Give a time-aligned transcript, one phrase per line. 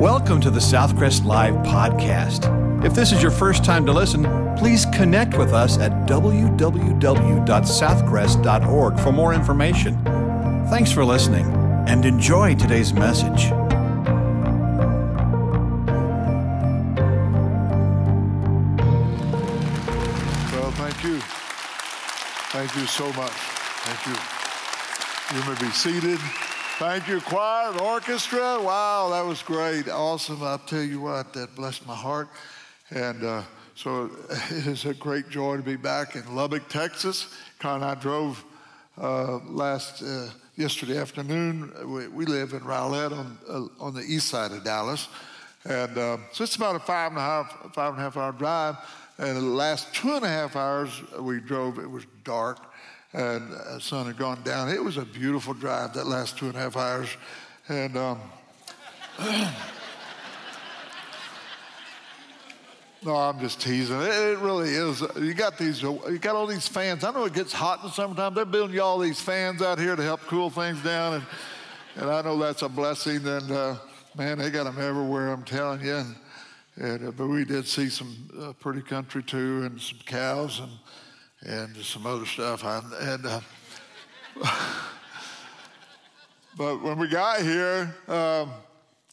[0.00, 2.48] Welcome to the Southcrest Live podcast.
[2.82, 4.24] If this is your first time to listen,
[4.56, 10.02] please connect with us at www.southcrest.org for more information.
[10.70, 11.44] Thanks for listening
[11.86, 13.50] and enjoy today's message.
[20.50, 21.20] Well, thank you.
[22.52, 23.32] Thank you so much.
[23.84, 24.16] Thank you.
[25.36, 26.20] You may be seated.
[26.80, 28.58] Thank you, choir and orchestra.
[28.58, 29.86] Wow, that was great.
[29.90, 30.42] Awesome.
[30.42, 32.30] I'll tell you what, that blessed my heart.
[32.88, 33.42] And uh,
[33.74, 37.34] so it is a great joy to be back in Lubbock, Texas.
[37.58, 38.42] Con I drove
[38.96, 41.70] uh, last uh, yesterday afternoon.
[41.84, 45.08] We, we, live in Rowlett on, uh, on the east side of Dallas.
[45.66, 48.32] And uh, so it's about a five and a half, five and a half hour
[48.32, 48.76] drive.
[49.18, 52.69] And the last two and a half hours we drove, it was dark
[53.12, 54.68] and the sun had gone down.
[54.68, 57.08] It was a beautiful drive that last two and a half hours.
[57.68, 58.20] And um,
[63.04, 64.00] no, I'm just teasing.
[64.00, 65.02] It, it, really is.
[65.16, 67.02] You got these, you got all these fans.
[67.02, 68.34] I know it gets hot in the summertime.
[68.34, 71.14] They're building you all these fans out here to help cool things down.
[71.14, 71.24] And,
[71.96, 73.26] and I know that's a blessing.
[73.26, 73.74] And uh,
[74.16, 75.96] man, they got them everywhere, I'm telling you.
[75.96, 76.14] And,
[76.76, 80.70] and, uh, but we did see some uh, pretty country too, and some cows and
[81.42, 82.64] and some other stuff.
[82.64, 83.40] And uh,
[86.56, 88.50] but when we got here, um,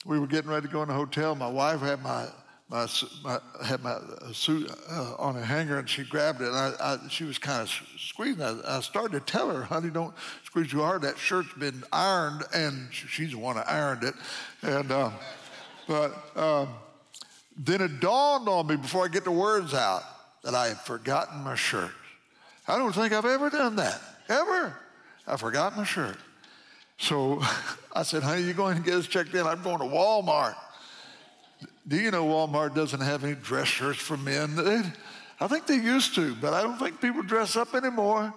[0.06, 1.36] we were getting ready to go in the hotel.
[1.36, 2.28] My wife had my
[2.70, 2.88] my,
[3.24, 3.98] my had my
[4.34, 6.48] suit uh, on a hanger, and she grabbed it.
[6.48, 8.42] And I, I she was kind of squeezing.
[8.42, 11.04] I, I, started to tell her, "Honey, don't squeeze too hard.
[11.04, 14.16] That shirt's been ironed, and she's the one that ironed it."
[14.62, 15.12] And uh,
[15.88, 16.38] but.
[16.38, 16.70] Um,
[17.58, 20.04] then it dawned on me before I get the words out
[20.44, 21.92] that I had forgotten my shirt.
[22.68, 24.78] I don't think I've ever done that, ever.
[25.26, 26.18] I forgot my shirt.
[26.98, 27.42] So
[27.94, 29.46] I said, honey, you going to get us checked in?
[29.46, 30.56] I'm going to Walmart.
[31.88, 34.56] Do you know Walmart doesn't have any dress shirts for men?
[34.56, 34.82] They,
[35.40, 38.34] I think they used to, but I don't think people dress up anymore.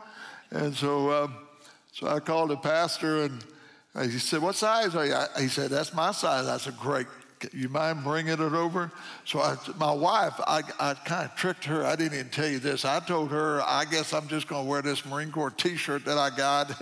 [0.51, 1.35] And so, um,
[1.93, 3.45] so I called the pastor and
[4.11, 5.17] he said, What size are you?
[5.39, 6.47] He said, That's my size.
[6.47, 7.07] I said, Great
[7.53, 8.91] you mind bringing it over?
[9.25, 11.85] So I, my wife, I, I kind of tricked her.
[11.85, 12.85] I didn't even tell you this.
[12.85, 16.19] I told her, I guess I'm just going to wear this Marine Corps T-shirt that
[16.19, 16.73] I got.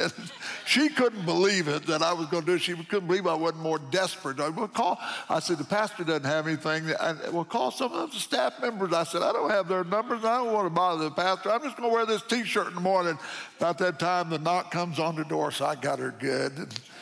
[0.67, 2.61] she couldn't believe it that I was going to do it.
[2.61, 4.41] She couldn't believe I wasn't more desperate.
[4.41, 4.99] I, well, call.
[5.29, 6.95] I said the pastor doesn't have anything.
[7.01, 8.93] I, well, call some of the staff members.
[8.93, 10.25] I said I don't have their numbers.
[10.25, 11.51] I don't want to bother the pastor.
[11.51, 13.19] I'm just going to wear this T-shirt in the morning.
[13.59, 16.53] About that time, the knock comes on the door, so I got her good.
[16.59, 16.81] And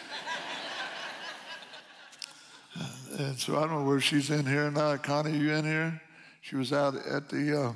[3.36, 4.96] so I don't know where she's in here now.
[4.98, 6.02] Connie, you in here?
[6.42, 7.72] She was out at the uh,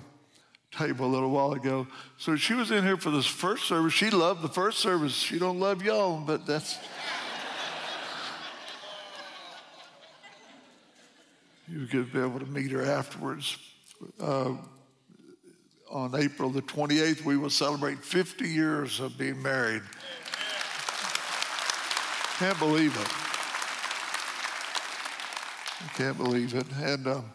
[0.70, 1.86] table a little while ago.
[2.18, 3.94] So she was in here for this first service.
[3.94, 5.14] She loved the first service.
[5.14, 6.76] She don't love y'all, but that's.
[11.68, 13.56] you could be able to meet her afterwards.
[14.20, 14.56] Uh,
[15.90, 19.82] on April the 28th, we will celebrate 50 years of being married.
[22.38, 23.29] Can't believe it.
[25.82, 26.66] I can't believe it.
[26.76, 27.32] And um,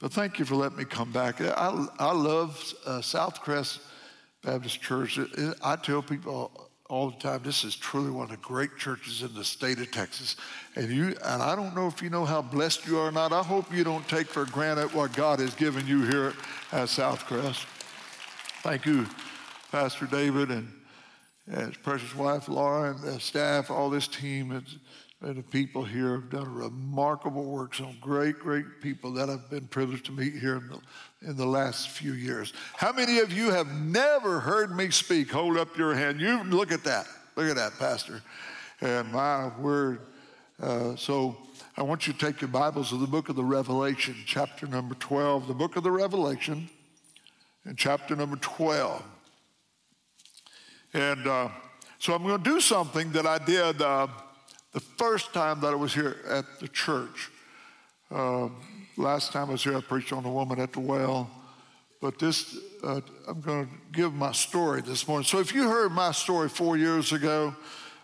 [0.00, 1.40] but thank you for letting me come back.
[1.40, 3.78] I, I love uh, Southcrest
[4.42, 5.18] Baptist Church.
[5.62, 9.32] I tell people all the time, this is truly one of the great churches in
[9.32, 10.36] the state of Texas.
[10.76, 13.32] And you and I don't know if you know how blessed you are or not.
[13.32, 16.34] I hope you don't take for granted what God has given you here
[16.72, 17.64] at Southcrest.
[18.62, 19.06] Thank you,
[19.72, 20.70] Pastor David and,
[21.46, 24.52] and his precious wife Laura and the staff, all this team.
[24.52, 24.76] It's,
[25.24, 27.74] and the people here have done remarkable work.
[27.74, 31.46] Some great, great people that I've been privileged to meet here in the, in the
[31.46, 32.52] last few years.
[32.76, 35.30] How many of you have never heard me speak?
[35.30, 36.20] Hold up your hand.
[36.20, 37.06] You look at that.
[37.36, 38.20] Look at that, Pastor.
[38.82, 40.00] And my word.
[40.60, 41.36] Uh, so
[41.76, 44.94] I want you to take your Bibles to the book of the Revelation, chapter number
[44.96, 45.48] 12.
[45.48, 46.68] The book of the Revelation,
[47.64, 49.02] and chapter number 12.
[50.92, 51.48] And uh,
[51.98, 53.80] so I'm going to do something that I did.
[53.80, 54.06] Uh,
[54.74, 57.30] the first time that I was here at the church.
[58.10, 58.48] Uh,
[58.96, 61.30] last time I was here, I preached on the woman at the well.
[62.02, 65.24] But this, uh, I'm going to give my story this morning.
[65.24, 67.54] So if you heard my story four years ago,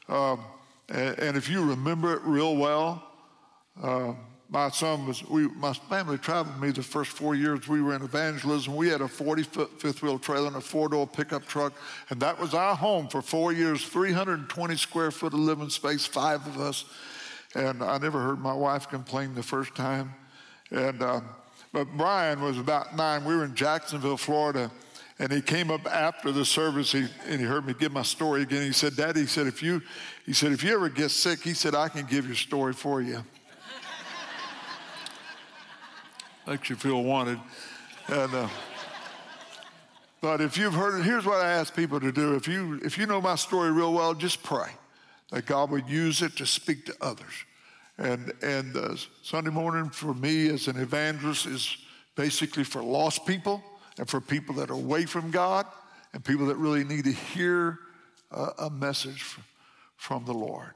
[0.09, 0.41] um,
[0.89, 3.05] and, if you remember it real well,
[3.83, 4.15] uh,
[4.51, 7.95] my son was, we, my family traveled with me the first four years we were
[7.95, 8.75] in evangelism.
[8.75, 11.73] We had a 40 foot fifth wheel trailer and a four door pickup truck,
[12.11, 16.45] and that was our home for four years 320 square foot of living space, five
[16.49, 16.85] of us.
[17.55, 20.15] And I never heard my wife complain the first time.
[20.73, 21.25] And, um,
[21.73, 23.25] but Brian was about nine.
[23.25, 24.71] We were in Jacksonville, Florida.
[25.21, 28.43] And he came up after the service he, and he heard me give my story
[28.43, 28.63] again.
[28.63, 29.83] He said, Daddy, he said, if you,
[30.25, 33.03] he said, if you ever get sick, he said, I can give your story for
[33.03, 33.23] you.
[36.51, 37.39] Makes you feel wanted.
[38.09, 38.49] And, uh,
[40.21, 42.35] but if you've heard it, here's what I ask people to do.
[42.35, 44.69] If you, if you know my story real well, just pray
[45.31, 47.33] that God would use it to speak to others.
[47.99, 51.77] And, and uh, Sunday morning for me as an evangelist is
[52.17, 53.63] basically for lost people
[53.97, 55.67] and for people that are away from God
[56.15, 57.79] and people that really need to hear
[58.33, 59.37] uh, a message
[59.97, 60.73] from the Lord.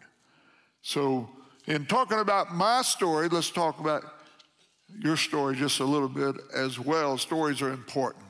[0.82, 1.28] So,
[1.66, 4.04] in talking about my story, let's talk about
[4.88, 7.18] your story just a little bit as well.
[7.18, 8.24] Stories are important.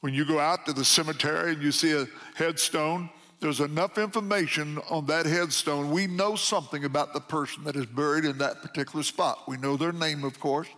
[0.00, 3.10] When you go out to the cemetery and you see a headstone,
[3.40, 5.90] there's enough information on that headstone.
[5.90, 9.40] We know something about the person that is buried in that particular spot.
[9.46, 10.68] We know their name, of course.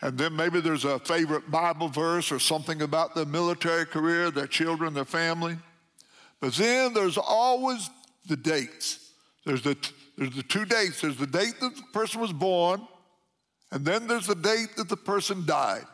[0.00, 4.46] And then maybe there's a favorite Bible verse or something about their military career, their
[4.46, 5.56] children, their family.
[6.40, 7.88] But then there's always
[8.26, 9.12] the dates.
[9.46, 9.76] There's the,
[10.18, 11.00] there's the two dates.
[11.00, 12.86] There's the date that the person was born,
[13.74, 15.84] and then there's the date that the person died.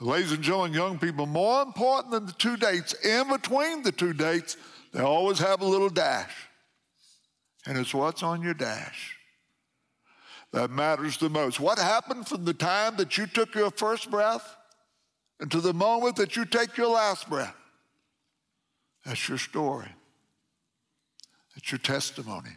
[0.00, 4.12] Ladies and gentlemen, young people, more important than the two dates, in between the two
[4.12, 4.56] dates,
[4.92, 6.34] they always have a little dash.
[7.64, 9.16] And it's what's on your dash
[10.52, 11.60] that matters the most.
[11.60, 14.56] What happened from the time that you took your first breath
[15.38, 17.54] until the moment that you take your last breath?
[19.06, 19.88] That's your story.
[21.54, 22.50] That's your testimony.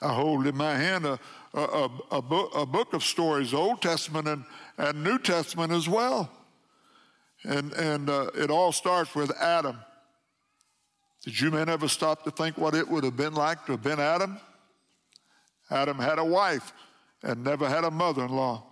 [0.00, 1.18] I hold in my hand a,
[1.60, 4.44] a, a, book, a book of stories, Old Testament and,
[4.78, 6.30] and New Testament as well.
[7.44, 9.78] And, and uh, it all starts with Adam.
[11.24, 13.82] Did you men ever stop to think what it would have been like to have
[13.82, 14.38] been Adam?
[15.70, 16.72] Adam had a wife
[17.22, 18.62] and never had a mother in law.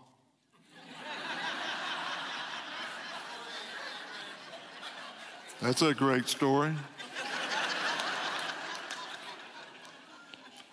[5.61, 6.75] That's a great story.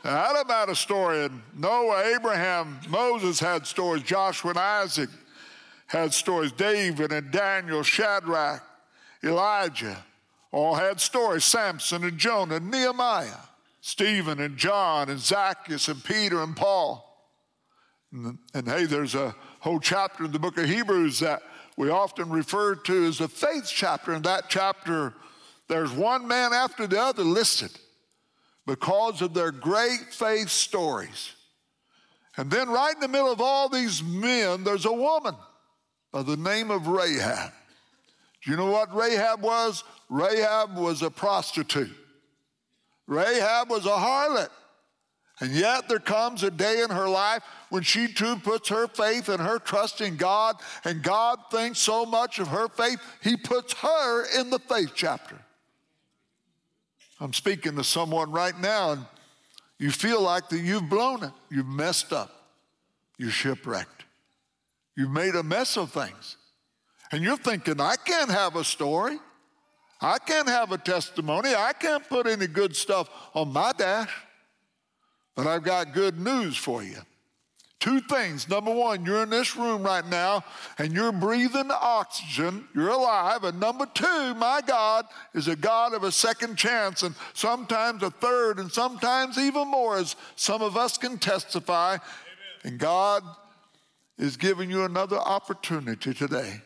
[0.04, 5.10] Adam had a story, and Noah, Abraham, Moses had stories, Joshua and Isaac
[5.86, 6.52] had stories.
[6.52, 8.64] David and Daniel, Shadrach,
[9.24, 10.04] Elijah
[10.52, 11.44] all had stories.
[11.44, 13.46] Samson and Jonah, Nehemiah,
[13.82, 17.08] Stephen and John and Zacchaeus and Peter and Paul.
[18.12, 21.42] And, and hey, there's a whole chapter in the book of Hebrews that
[21.78, 24.14] we often refer to as the faith chapter.
[24.14, 25.14] In that chapter,
[25.68, 27.72] there's one man after the other listed
[28.66, 31.34] because of their great faith stories.
[32.38, 35.36] And then, right in the middle of all these men, there's a woman
[36.12, 37.52] by the name of Rahab.
[38.44, 39.84] Do you know what Rahab was?
[40.10, 41.92] Rahab was a prostitute.
[43.08, 44.50] Rahab was a harlot.
[45.42, 49.28] And yet there comes a day in her life when she too puts her faith
[49.28, 53.74] and her trust in God, and God thinks so much of her faith, He puts
[53.74, 55.38] her in the faith chapter.
[57.22, 59.06] I'm speaking to someone right now, and
[59.78, 62.32] you feel like that you've blown it, you've messed up,
[63.20, 64.06] you're shipwrecked.
[64.98, 66.38] You've made a mess of things.
[67.12, 69.20] And you're thinking, I can't have a story.
[70.02, 71.54] I can't have a testimony.
[71.56, 74.12] I can't put any good stuff on my dash.
[75.36, 76.98] But I've got good news for you.
[77.82, 78.48] Two things.
[78.48, 80.44] Number one, you're in this room right now
[80.78, 82.68] and you're breathing oxygen.
[82.76, 83.44] You're alive.
[83.44, 88.12] And number two, my God is a God of a second chance and sometimes a
[88.12, 91.94] third and sometimes even more, as some of us can testify.
[91.94, 92.02] Amen.
[92.66, 93.24] And God
[94.20, 96.62] is giving you another opportunity today.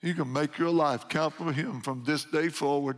[0.00, 2.96] You can make your life count for Him from this day forward.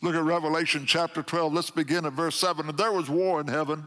[0.00, 1.52] Look at Revelation chapter 12.
[1.52, 2.70] Let's begin at verse 7.
[2.70, 3.86] And there was war in heaven.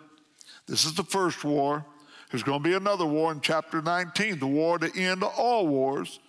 [0.68, 1.88] This is the first war.
[2.34, 6.20] There's going to be another war in chapter 19, the war to end all wars.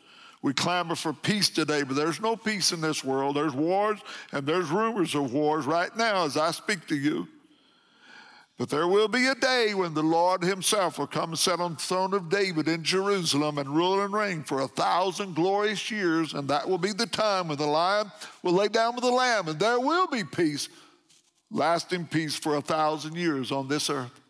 [0.42, 3.36] We clamor for peace today, but there's no peace in this world.
[3.36, 7.26] There's wars and there's rumors of wars right now as I speak to you.
[8.58, 11.76] But there will be a day when the Lord himself will come and sit on
[11.76, 16.34] the throne of David in Jerusalem and rule and reign for a thousand glorious years.
[16.34, 19.48] And that will be the time when the lion will lay down with the lamb,
[19.48, 20.68] and there will be peace,
[21.50, 24.20] lasting peace for a thousand years on this earth.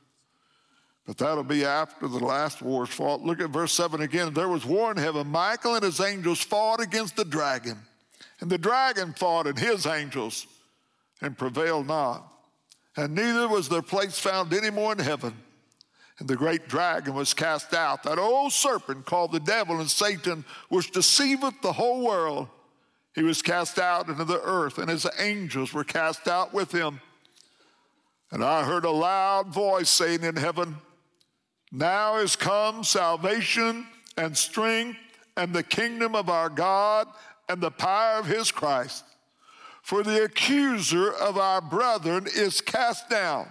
[1.06, 3.20] But that'll be after the last war is fought.
[3.20, 4.32] Look at verse 7 again.
[4.32, 5.26] There was war in heaven.
[5.26, 7.78] Michael and his angels fought against the dragon.
[8.40, 10.46] And the dragon fought and his angels
[11.20, 12.30] and prevailed not
[12.96, 15.34] and neither was their place found any more in heaven.
[16.18, 20.44] And the great dragon was cast out, that old serpent called the devil and Satan,
[20.68, 22.48] which deceiveth the whole world.
[23.16, 27.00] He was cast out into the earth, and his angels were cast out with him.
[28.30, 30.76] And I heard a loud voice saying in heaven,
[31.74, 34.96] Now is come salvation and strength
[35.36, 37.08] and the kingdom of our God
[37.48, 39.04] and the power of his Christ.
[39.82, 43.48] For the accuser of our brethren is cast down,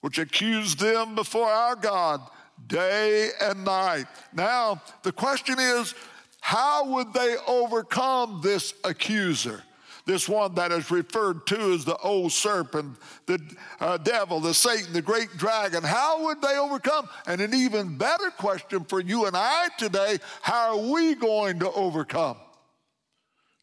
[0.00, 2.22] which accused them before our God
[2.66, 4.06] day and night.
[4.32, 5.94] Now, the question is
[6.40, 9.62] how would they overcome this accuser?
[10.04, 13.40] This one that is referred to as the old serpent, the
[13.78, 15.84] uh, devil, the Satan, the great dragon.
[15.84, 17.08] How would they overcome?
[17.26, 21.70] And an even better question for you and I today how are we going to
[21.70, 22.36] overcome?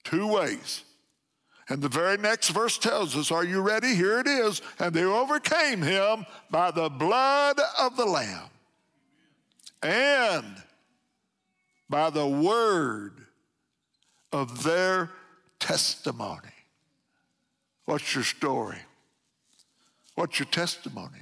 [0.05, 0.83] Two ways.
[1.67, 3.93] And the very next verse tells us, Are you ready?
[3.93, 4.61] Here it is.
[4.79, 8.49] And they overcame him by the blood of the Lamb
[9.83, 10.45] and
[11.89, 13.13] by the word
[14.31, 15.11] of their
[15.69, 16.55] testimony.
[17.85, 18.79] What's your story?
[20.15, 21.19] What's your testimony?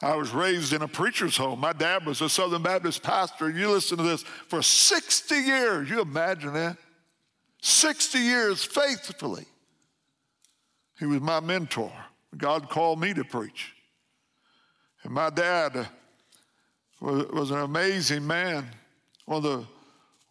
[0.00, 1.58] I was raised in a preacher's home.
[1.58, 3.50] My dad was a Southern Baptist pastor.
[3.50, 5.90] You listen to this for 60 years.
[5.90, 6.76] You imagine that?
[7.62, 9.46] 60 years faithfully.
[11.00, 11.92] He was my mentor.
[12.36, 13.72] God called me to preach.
[15.02, 15.84] And my dad uh,
[17.00, 18.66] was, was an amazing man,
[19.24, 19.66] one of the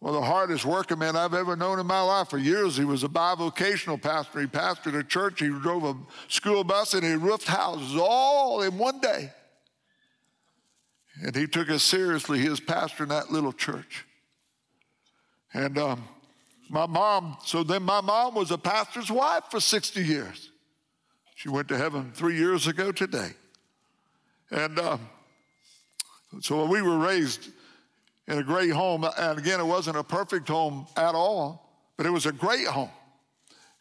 [0.00, 2.28] one of the hardest working men I've ever known in my life.
[2.28, 4.40] For years, he was a bivocational pastor.
[4.40, 5.96] He pastored a church, he drove a
[6.28, 9.32] school bus, and he roofed houses all in one day.
[11.22, 12.40] And he took us seriously.
[12.40, 14.04] He was pastoring that little church.
[15.54, 16.04] And um,
[16.68, 20.50] my mom, so then my mom was a pastor's wife for 60 years.
[21.36, 23.30] She went to heaven three years ago today.
[24.50, 25.00] And um,
[26.40, 27.48] so we were raised
[28.28, 29.06] in a great home.
[29.18, 32.90] And again, it wasn't a perfect home at all, but it was a great home.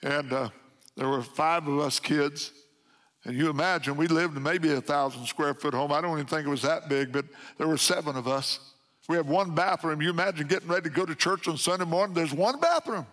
[0.04, 0.50] And uh,
[0.96, 2.52] there were five of us kids.
[3.26, 5.92] And you imagine we lived in maybe a thousand square foot home.
[5.92, 7.26] I don't even think it was that big, but
[7.58, 8.60] there were seven of us.
[9.08, 10.02] We have one bathroom.
[10.02, 13.06] You imagine getting ready to go to church on Sunday morning, there's one bathroom.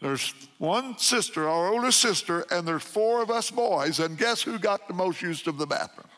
[0.00, 3.98] There's one sister, our oldest sister, and there's four of us boys.
[3.98, 6.08] And guess who got the most use of the bathroom?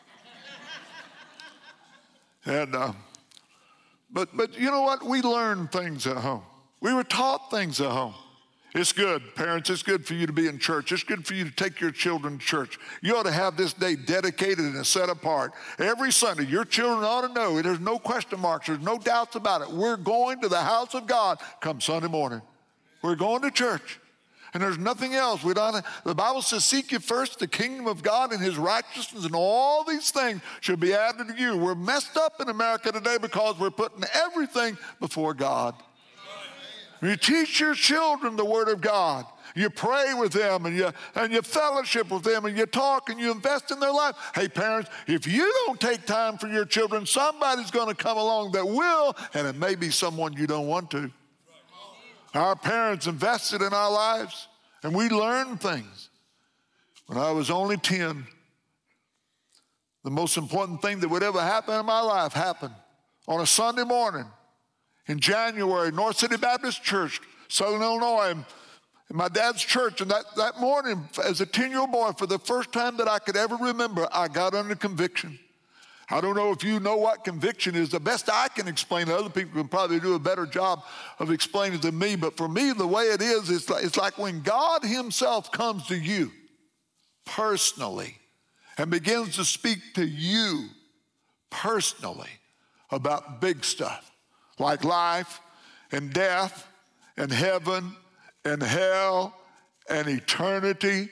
[2.45, 2.91] and uh,
[4.11, 5.05] but, but you know what?
[5.05, 6.43] We learn things at home.
[6.81, 8.13] We were taught things at home.
[8.75, 9.69] It's good, parents.
[9.71, 10.91] It's good for you to be in church.
[10.91, 12.77] It's good for you to take your children to church.
[13.01, 15.53] You ought to have this day dedicated and set apart.
[15.79, 19.61] Every Sunday, your children ought to know there's no question marks, there's no doubts about
[19.61, 19.71] it.
[19.71, 22.43] We're going to the house of God come Sunday morning.
[23.01, 23.99] We're going to church.
[24.53, 25.43] And there's nothing else.
[25.43, 29.25] We don't, the Bible says, Seek ye first the kingdom of God and his righteousness,
[29.25, 31.57] and all these things should be added to you.
[31.57, 35.75] We're messed up in America today because we're putting everything before God.
[37.01, 39.25] You teach your children the Word of God.
[39.55, 43.19] You pray with them and you, and you fellowship with them and you talk and
[43.19, 44.15] you invest in their life.
[44.35, 48.51] Hey, parents, if you don't take time for your children, somebody's going to come along
[48.51, 51.11] that will, and it may be someone you don't want to.
[52.33, 54.47] Our parents invested in our lives,
[54.83, 56.09] and we learned things.
[57.07, 58.27] When I was only 10,
[60.03, 62.75] the most important thing that would ever happen in my life happened
[63.27, 64.25] on a Sunday morning
[65.07, 68.35] in January, North City Baptist Church, Southern Illinois,
[69.09, 70.01] in my dad's church.
[70.01, 73.07] And that, that morning, as a 10 year old boy, for the first time that
[73.07, 75.39] I could ever remember, I got under conviction.
[76.11, 77.89] I don't know if you know what conviction is.
[77.89, 80.83] The best I can explain it, other people can probably do a better job
[81.19, 82.15] of explaining it than me.
[82.15, 85.85] But for me, the way it is, it's like, it's like when God Himself comes
[85.87, 86.31] to you
[87.25, 88.17] personally
[88.77, 90.69] and begins to speak to you
[91.51, 92.29] personally
[92.91, 94.11] about big stuff
[94.57, 95.39] like life
[95.91, 96.67] and death
[97.17, 97.95] and heaven
[98.45, 99.35] and hell
[99.89, 101.09] and eternity.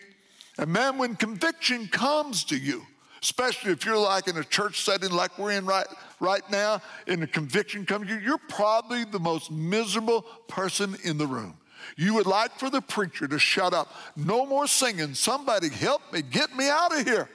[0.57, 2.83] And man, when conviction comes to you,
[3.21, 5.87] especially if you're like in a church setting like we're in right,
[6.19, 11.17] right now, and the conviction comes, to you, you're probably the most miserable person in
[11.17, 11.57] the room.
[11.95, 13.93] You would like for the preacher to shut up.
[14.15, 15.13] No more singing.
[15.13, 16.21] Somebody help me.
[16.21, 17.29] Get me out of here.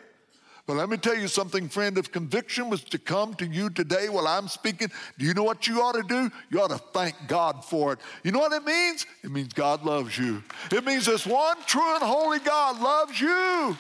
[0.67, 1.99] But let me tell you something, friend.
[1.99, 5.67] If conviction was to come to you today while I'm speaking, do you know what
[5.67, 6.31] you ought to do?
[6.51, 7.99] You ought to thank God for it.
[8.23, 9.05] You know what it means?
[9.25, 10.43] It means God loves you.
[10.71, 13.77] It means this one true and holy God loves you.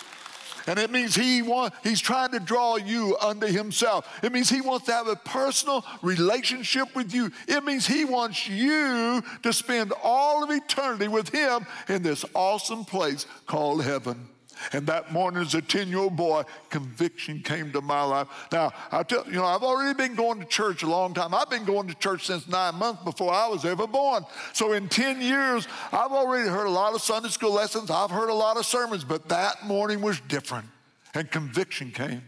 [0.66, 4.08] And it means he want, he's trying to draw you unto himself.
[4.22, 7.30] It means he wants to have a personal relationship with you.
[7.48, 12.84] It means he wants you to spend all of eternity with him in this awesome
[12.84, 14.28] place called heaven.
[14.72, 18.28] And that morning, as a 10 year old boy, conviction came to my life.
[18.52, 21.34] Now, I tell you know, I've already been going to church a long time.
[21.34, 24.24] I've been going to church since nine months before I was ever born.
[24.52, 27.90] So, in 10 years, I've already heard a lot of Sunday school lessons.
[27.90, 30.66] I've heard a lot of sermons, but that morning was different.
[31.14, 32.22] And conviction came.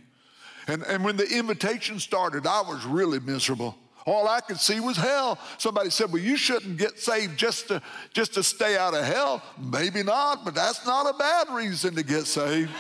[0.67, 3.77] And, and when the invitation started, I was really miserable.
[4.07, 5.39] All I could see was hell.
[5.57, 7.81] Somebody said, Well, you shouldn't get saved just to,
[8.13, 9.43] just to stay out of hell.
[9.59, 12.71] Maybe not, but that's not a bad reason to get saved.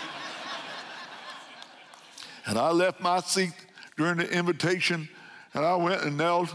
[2.46, 3.54] and I left my seat
[3.96, 5.08] during the invitation,
[5.54, 6.52] and I went and knelt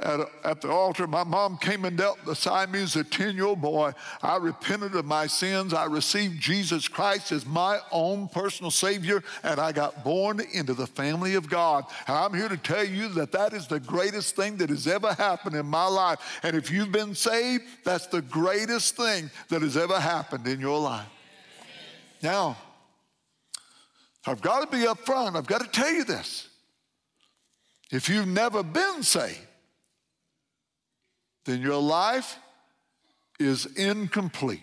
[0.00, 1.06] at, at the altar.
[1.06, 3.92] My mom came and knelt beside me as a 10 year old boy.
[4.22, 5.74] I repented of my sins.
[5.74, 10.86] I received Jesus Christ as my own personal Savior, and I got born into the
[10.86, 11.84] family of God.
[12.06, 15.12] And I'm here to tell you that that is the greatest thing that has ever
[15.14, 16.40] happened in my life.
[16.42, 20.80] And if you've been saved, that's the greatest thing that has ever happened in your
[20.80, 21.08] life.
[22.22, 22.56] Now,
[24.26, 25.36] I've got to be upfront.
[25.36, 26.48] I've got to tell you this.
[27.90, 29.46] If you've never been saved,
[31.50, 32.38] then your life
[33.38, 34.62] is incomplete.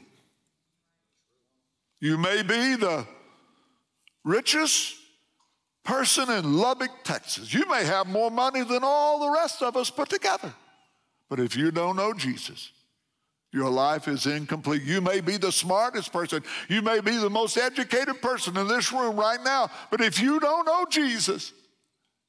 [1.99, 3.05] You may be the
[4.23, 4.95] richest
[5.83, 7.53] person in Lubbock, Texas.
[7.53, 10.53] You may have more money than all the rest of us put together.
[11.29, 12.71] But if you don't know Jesus,
[13.51, 14.83] your life is incomplete.
[14.83, 16.43] You may be the smartest person.
[16.69, 19.69] You may be the most educated person in this room right now.
[19.89, 21.53] But if you don't know Jesus,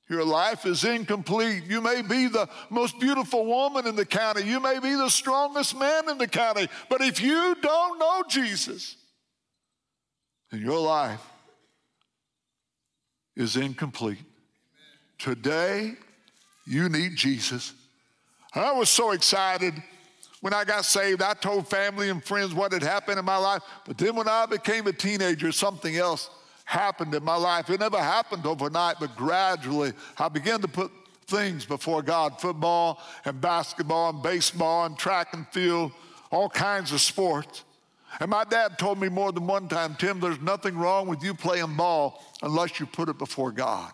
[0.08, 1.64] your life is incomplete.
[1.66, 4.42] You may be the most beautiful woman in the county.
[4.42, 6.68] You may be the strongest man in the county.
[6.88, 8.96] But if you don't know Jesus,
[10.50, 11.20] then your life
[13.36, 14.24] is incomplete.
[15.18, 15.94] Today,
[16.66, 17.74] you need Jesus.
[18.54, 19.74] I was so excited
[20.40, 21.20] when I got saved.
[21.20, 23.62] I told family and friends what had happened in my life.
[23.84, 26.30] But then when I became a teenager, something else
[26.68, 27.70] happened in my life.
[27.70, 30.92] It never happened overnight, but gradually I began to put
[31.26, 35.92] things before God football and basketball and baseball and track and field,
[36.30, 37.64] all kinds of sports.
[38.20, 41.32] And my dad told me more than one time, Tim, there's nothing wrong with you
[41.32, 43.90] playing ball unless you put it before God.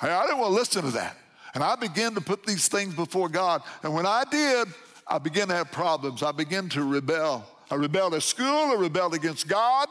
[0.00, 1.18] Hey, I didn't want to listen to that.
[1.54, 3.62] And I began to put these things before God.
[3.82, 4.68] And when I did,
[5.06, 6.22] I began to have problems.
[6.22, 7.46] I began to rebel.
[7.70, 9.88] I rebelled at school, I rebelled against God,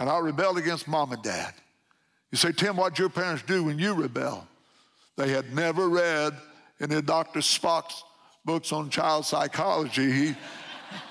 [0.00, 1.52] and I rebelled against mom and dad.
[2.32, 4.48] You say, Tim, what'd your parents do when you rebel?
[5.16, 6.32] They had never read
[6.80, 7.40] any of Dr.
[7.40, 8.02] Spock's
[8.44, 10.10] books on child psychology.
[10.10, 10.36] He,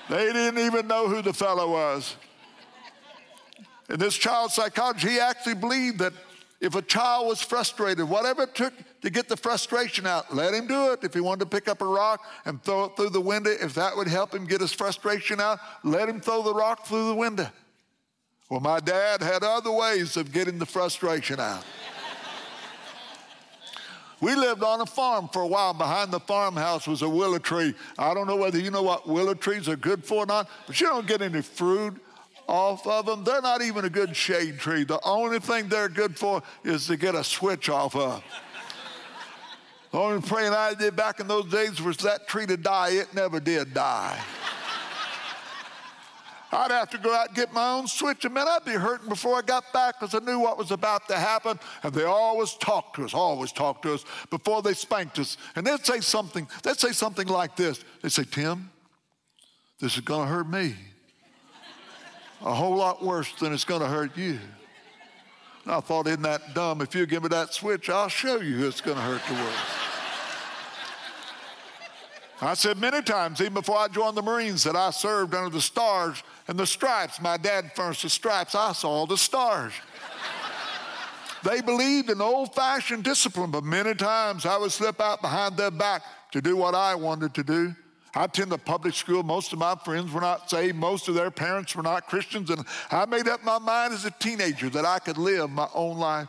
[0.08, 2.16] they didn't even know who the fellow was.
[3.88, 6.12] In this child psychology, he actually believed that
[6.60, 10.66] if a child was frustrated, whatever it took to get the frustration out, let him
[10.66, 11.04] do it.
[11.04, 13.72] If he wanted to pick up a rock and throw it through the window, if
[13.74, 17.14] that would help him get his frustration out, let him throw the rock through the
[17.14, 17.48] window.
[18.50, 21.64] Well, my dad had other ways of getting the frustration out.
[24.20, 25.72] We lived on a farm for a while.
[25.72, 27.74] Behind the farmhouse was a willow tree.
[27.96, 30.78] I don't know whether you know what willow trees are good for or not, but
[30.78, 31.94] you don't get any fruit
[32.48, 33.22] off of them.
[33.22, 34.82] They're not even a good shade tree.
[34.82, 38.22] The only thing they're good for is to get a switch off of.
[39.92, 42.90] The only praying I did back in those days was that tree to die.
[42.90, 44.20] It never did die.
[46.52, 49.08] I'd have to go out and get my own switch, and man, I'd be hurting
[49.08, 51.60] before I got back because I knew what was about to happen.
[51.82, 55.36] And they always talked to us, always talked to us before they spanked us.
[55.54, 57.84] And they'd say something, they'd say something like this.
[58.02, 58.70] They'd say, Tim,
[59.78, 60.74] this is gonna hurt me.
[62.42, 64.38] A whole lot worse than it's gonna hurt you.
[65.64, 66.80] And I thought, isn't that dumb?
[66.80, 69.89] If you give me that switch, I'll show you it's gonna hurt the worst.
[72.42, 75.60] I said many times, even before I joined the Marines, that I served under the
[75.60, 77.20] stars and the stripes.
[77.20, 78.54] My dad furnished the stripes.
[78.54, 79.74] I saw the stars.
[81.44, 85.70] they believed in old fashioned discipline, but many times I would slip out behind their
[85.70, 87.74] back to do what I wanted to do.
[88.14, 89.22] I attended public school.
[89.22, 90.76] Most of my friends were not saved.
[90.76, 92.48] Most of their parents were not Christians.
[92.48, 95.98] And I made up my mind as a teenager that I could live my own
[95.98, 96.28] life.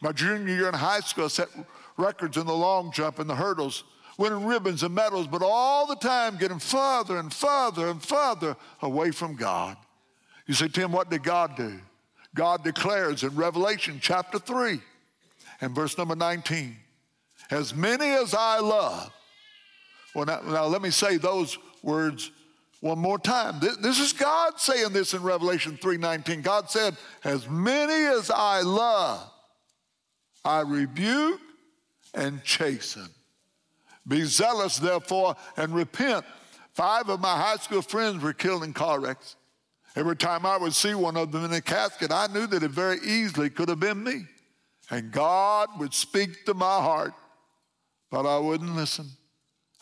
[0.00, 1.48] My junior year in high school, I set
[1.96, 3.82] records in the long jump and the hurdles
[4.18, 9.12] winning ribbons and medals, but all the time getting further and further and further away
[9.12, 9.76] from God.
[10.46, 11.78] You say, Tim, what did God do?
[12.34, 14.80] God declares in Revelation chapter 3
[15.60, 16.76] and verse number 19,
[17.50, 19.10] as many as I love.
[20.14, 22.30] Well, now, now let me say those words
[22.80, 23.60] one more time.
[23.60, 26.42] This, this is God saying this in Revelation 3:19.
[26.42, 29.28] God said, "As many as I love,
[30.44, 31.40] I rebuke
[32.14, 33.08] and chasten."
[34.08, 36.24] Be zealous, therefore, and repent.
[36.72, 39.36] Five of my high school friends were killed in car wrecks.
[39.94, 42.70] Every time I would see one of them in a casket, I knew that it
[42.70, 44.26] very easily could have been me.
[44.90, 47.12] And God would speak to my heart,
[48.10, 49.06] but I wouldn't listen.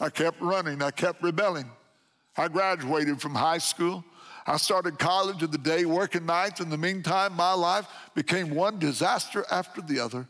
[0.01, 1.71] I kept running, I kept rebelling.
[2.37, 4.05] I graduated from high school.
[4.47, 6.61] I started college in the day, working nights.
[6.61, 10.29] In the meantime, my life became one disaster after the other.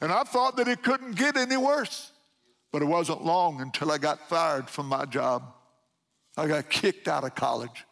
[0.00, 2.09] And I thought that it couldn't get any worse.
[2.72, 5.42] But it wasn't long until I got fired from my job.
[6.36, 7.84] I got kicked out of college.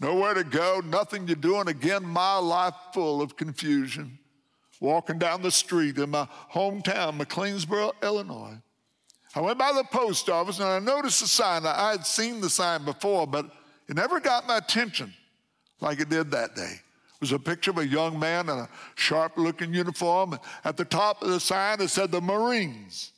[0.00, 4.18] Nowhere to go, nothing to do, and again, my life full of confusion.
[4.80, 8.56] walking down the street in my hometown, McLeansboro, Illinois.
[9.34, 11.66] I went by the post office and I noticed a sign.
[11.66, 13.46] I had seen the sign before, but
[13.88, 15.12] it never got my attention
[15.80, 16.74] like it did that day.
[16.74, 20.38] It was a picture of a young man in a sharp looking uniform.
[20.64, 23.12] At the top of the sign, it said, The Marines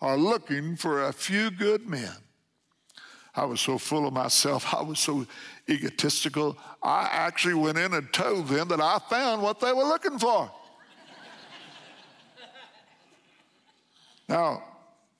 [0.00, 2.14] are looking for a few good men.
[3.34, 4.74] I was so full of myself.
[4.74, 5.26] I was so
[5.68, 6.58] egotistical.
[6.82, 10.50] I actually went in and told them that I found what they were looking for.
[14.28, 14.62] now,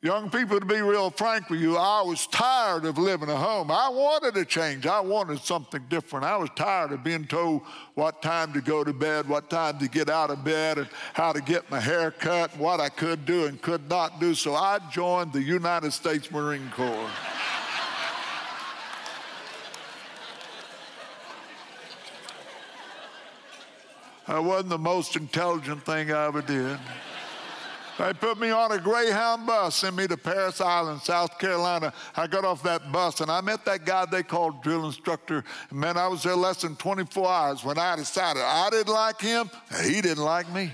[0.03, 3.71] Young people, to be real frank with you, I was tired of living at home.
[3.71, 4.87] I wanted a change.
[4.87, 6.25] I wanted something different.
[6.25, 7.61] I was tired of being told
[7.97, 11.35] what time to go to bed, what time to get out of bed, and how
[11.35, 14.35] to get my hair cut, what I could do and could not do.
[14.35, 17.11] So I joined the United States Marine Corps.
[24.27, 26.79] that wasn't the most intelligent thing I ever did.
[28.01, 31.93] They put me on a Greyhound bus, sent me to Parris Island, South Carolina.
[32.17, 35.45] I got off that bus and I met that guy they called drill instructor.
[35.71, 39.51] Man, I was there less than 24 hours when I decided I didn't like him
[39.69, 40.73] and he didn't like me.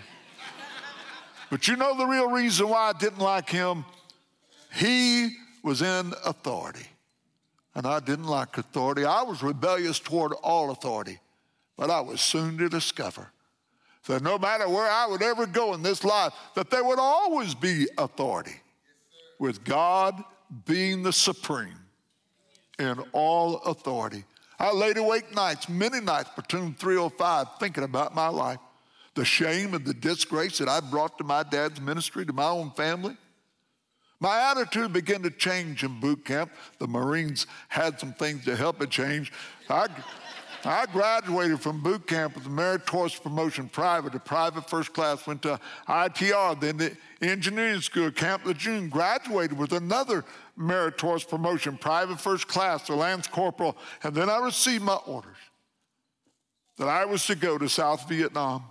[1.51, 3.85] but you know the real reason why I didn't like him?
[4.73, 5.31] He
[5.65, 6.87] was in authority.
[7.75, 9.05] And I didn't like authority.
[9.05, 11.19] I was rebellious toward all authority.
[11.77, 13.33] But I was soon to discover
[14.07, 17.55] that no matter where I would ever go in this life, that there would always
[17.55, 18.61] be authority,
[19.39, 20.23] with God
[20.65, 21.79] being the supreme
[22.79, 24.25] in all authority.
[24.59, 28.59] I laid awake nights, many nights, platoon 305, thinking about my life,
[29.15, 32.71] the shame and the disgrace that I brought to my dad's ministry, to my own
[32.71, 33.17] family.
[34.19, 36.51] My attitude began to change in boot camp.
[36.79, 39.31] The Marines had some things to help it change.
[39.69, 39.89] I,
[40.67, 45.43] I graduated from boot camp with a meritorious promotion private to private first class, went
[45.43, 50.25] to ITR, then the engineering school, Camp Lejeune, graduated with another
[50.57, 55.37] meritorious promotion, private first class to Lance Corporal, and then I received my orders
[56.79, 58.65] that I was to go to South Vietnam.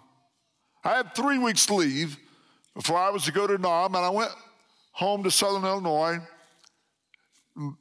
[0.83, 2.17] I had three weeks leave
[2.75, 4.31] before I was to go to Nam, and I went
[4.91, 6.19] home to Southern Illinois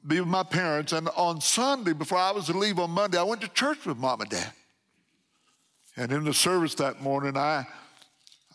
[0.07, 0.93] be with my parents.
[0.93, 3.97] And on Sunday, before I was to leave on Monday, I went to church with
[3.97, 4.53] mom and dad.
[5.97, 7.67] And in the service that morning, I,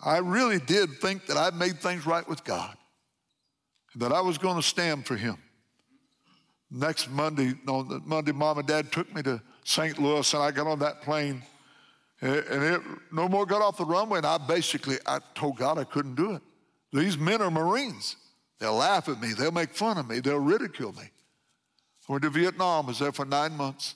[0.04, 2.76] I really did think that I'd made things right with God,
[3.96, 5.38] that I was going to stand for Him.
[6.72, 9.98] Next Monday, on Monday, mom and dad took me to St.
[9.98, 11.44] Louis, and I got on that plane.
[12.22, 12.82] And it
[13.14, 16.34] no more got off the runway, and I basically I told God I couldn't do
[16.34, 16.42] it.
[16.92, 18.18] These men are Marines.
[18.60, 19.34] They'll laugh at me.
[19.34, 20.20] They'll make fun of me.
[20.20, 21.10] They'll ridicule me.
[22.08, 22.86] I went to Vietnam.
[22.86, 23.96] I was there for nine months.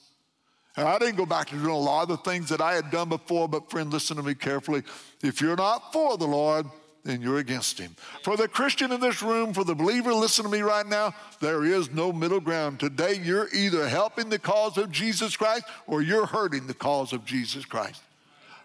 [0.76, 2.89] And I didn't go back to doing a lot of the things that I had
[2.89, 4.82] done before, but friend, listen to me carefully.
[5.21, 6.65] If you're not for the Lord,
[7.04, 7.95] then you're against him.
[8.23, 11.63] For the Christian in this room, for the believer, listen to me right now, there
[11.63, 12.80] is no middle ground.
[12.80, 17.26] Today, you're either helping the cause of Jesus Christ or you're hurting the cause of
[17.26, 18.02] Jesus Christ.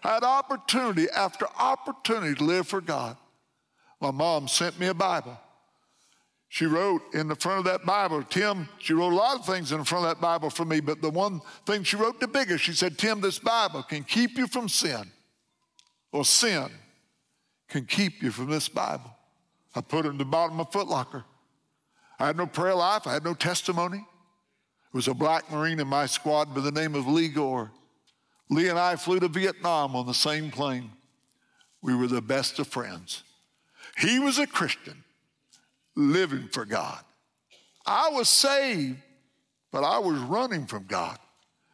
[0.03, 3.17] I had opportunity after opportunity to live for God.
[4.01, 5.37] My mom sent me a Bible
[6.51, 9.71] she wrote in the front of that Bible, Tim, she wrote a lot of things
[9.71, 12.27] in the front of that Bible for me, but the one thing she wrote the
[12.27, 15.11] biggest, she said, Tim, this Bible can keep you from sin,
[16.11, 16.69] or sin
[17.67, 19.15] can keep you from this Bible.
[19.75, 21.23] I put it in the bottom of my footlocker.
[22.19, 23.99] I had no prayer life, I had no testimony.
[23.99, 27.69] It was a black Marine in my squad by the name of Lee Gore.
[28.49, 30.89] Lee and I flew to Vietnam on the same plane.
[31.83, 33.21] We were the best of friends.
[33.99, 35.03] He was a Christian
[35.95, 37.03] living for God.
[37.85, 38.97] I was saved,
[39.71, 41.17] but I was running from God.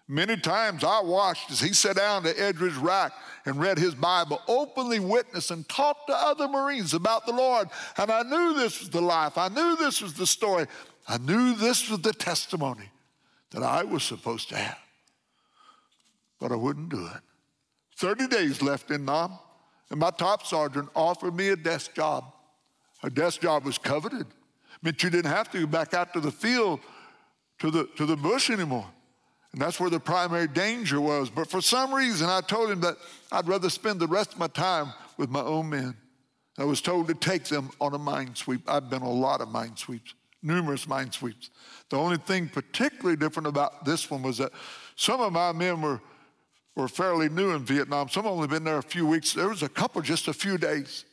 [0.07, 3.11] Many times I watched as he sat down to Edge's rack
[3.45, 7.69] and read his Bible, openly witnessed and talked to other Marines about the Lord.
[7.97, 9.37] And I knew this was the life.
[9.37, 10.67] I knew this was the story.
[11.07, 12.91] I knew this was the testimony
[13.51, 14.77] that I was supposed to have.
[16.39, 17.21] But I wouldn't do it.
[17.97, 19.39] 30 days left in Nam,
[19.89, 22.25] and my top sergeant offered me a desk job.
[23.03, 24.21] A desk job was coveted.
[24.21, 26.79] It meant you didn't have to go back out to the field,
[27.59, 28.87] to the, to the bush anymore.
[29.51, 31.29] And that's where the primary danger was.
[31.29, 32.97] But for some reason, I told him that
[33.31, 35.95] I'd rather spend the rest of my time with my own men.
[36.57, 38.69] I was told to take them on a mine sweep.
[38.69, 41.49] I've been a lot of mine sweeps, numerous mine sweeps.
[41.89, 44.51] The only thing particularly different about this one was that
[44.95, 46.01] some of my men were,
[46.75, 48.09] were fairly new in Vietnam.
[48.09, 49.33] Some only been there a few weeks.
[49.33, 51.05] There was a couple just a few days.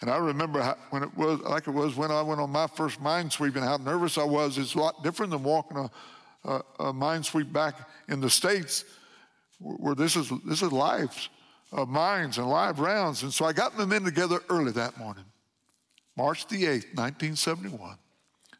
[0.00, 2.66] And I remember how, when it was like it was when I went on my
[2.66, 4.56] first mine sweep and how nervous I was.
[4.56, 5.90] It's a lot different than walking a,
[6.48, 7.74] a, a mine sweep back
[8.08, 8.84] in the States
[9.58, 11.28] where this is, this is lives
[11.72, 13.22] of mines and live rounds.
[13.22, 15.24] And so I got my men together early that morning,
[16.16, 17.96] March the 8th, 1971.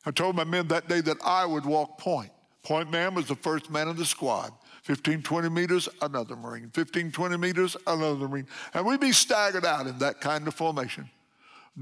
[0.07, 2.31] I told my men that day that I would walk point.
[2.63, 4.53] Point man was the first man in the squad.
[4.83, 6.71] 15, 20 meters, another Marine.
[6.71, 8.47] 15, 20 meters, another Marine.
[8.75, 11.09] And we'd be staggered out in that kind of formation.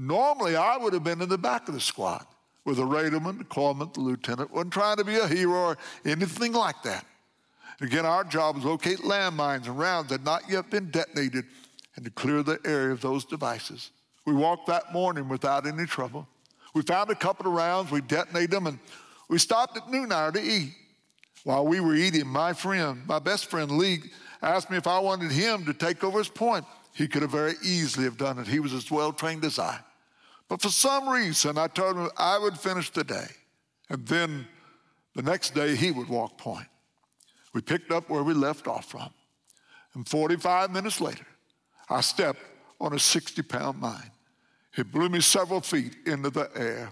[0.01, 2.25] Normally, I would have been in the back of the squad
[2.63, 4.49] with the radarman, the corpsman, the lieutenant.
[4.49, 7.05] Wasn't trying to be a hero or anything like that.
[7.81, 11.43] Again, our job was locate landmines and rounds that had not yet been detonated
[11.97, 13.91] and to clear the area of those devices.
[14.25, 16.25] We walked that morning without any trouble.
[16.73, 18.79] We found a couple of rounds, we detonated them, and
[19.27, 20.75] we stopped at noon hour to eat.
[21.43, 23.99] While we were eating, my friend, my best friend Lee,
[24.41, 26.63] asked me if I wanted him to take over his point.
[26.93, 28.47] He could have very easily have done it.
[28.47, 29.79] He was as well trained as I.
[30.49, 33.27] But for some reason, I told him I would finish the day.
[33.89, 34.47] And then
[35.15, 36.67] the next day, he would walk point.
[37.53, 39.09] We picked up where we left off from.
[39.93, 41.25] And 45 minutes later,
[41.89, 42.41] I stepped
[42.81, 44.11] on a 60 pound mine.
[44.75, 46.91] It blew me several feet into the air.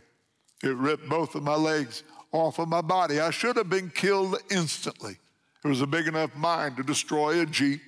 [0.64, 3.20] It ripped both of my legs off of my body.
[3.20, 5.18] I should have been killed instantly.
[5.64, 7.82] It was a big enough mine to destroy a Jeep.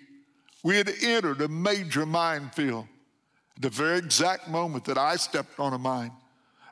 [0.63, 2.87] We had entered a major minefield.
[3.59, 6.11] The very exact moment that I stepped on a mine,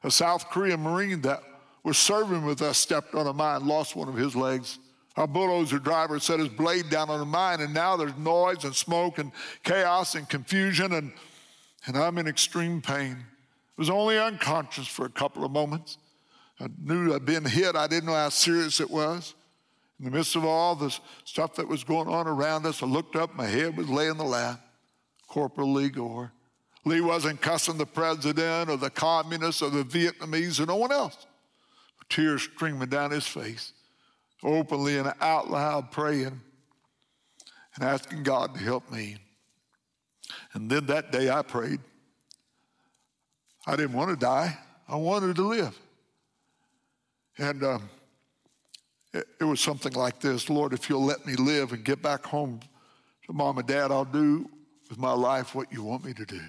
[0.04, 1.41] a South Korean Marine that
[1.84, 4.80] was serving with us stepped on a mine, lost one of his legs.
[5.17, 8.76] Our bulldozer driver set his blade down on a mine, and now there's noise and
[8.76, 9.32] smoke and
[9.63, 11.12] chaos and confusion, and,
[11.88, 13.17] and I'm in extreme pain.
[13.17, 15.97] I was only unconscious for a couple of moments.
[16.60, 17.76] I knew I'd been hit.
[17.76, 19.34] I didn't know how serious it was.
[20.00, 20.95] In the midst of all the
[21.26, 24.17] stuff that was going on around us, I looked up, my head was laying in
[24.17, 24.62] the lap.
[25.28, 26.32] Corporal Lee Gore.
[26.88, 31.28] Lee wasn't cussing the president or the communists or the Vietnamese or no one else.
[32.10, 33.73] Tears streaming down his face
[34.43, 36.39] openly and out loud praying
[37.76, 39.17] and asking God to help me.
[40.54, 41.80] And then that day I prayed.
[43.65, 45.78] I didn't want to die, I wanted to live.
[47.38, 47.89] And um,
[49.13, 52.26] it, it was something like this Lord, if you'll let me live and get back
[52.26, 52.62] home
[53.26, 54.50] to mom and dad, I'll do
[54.89, 56.39] with my life what you want me to do.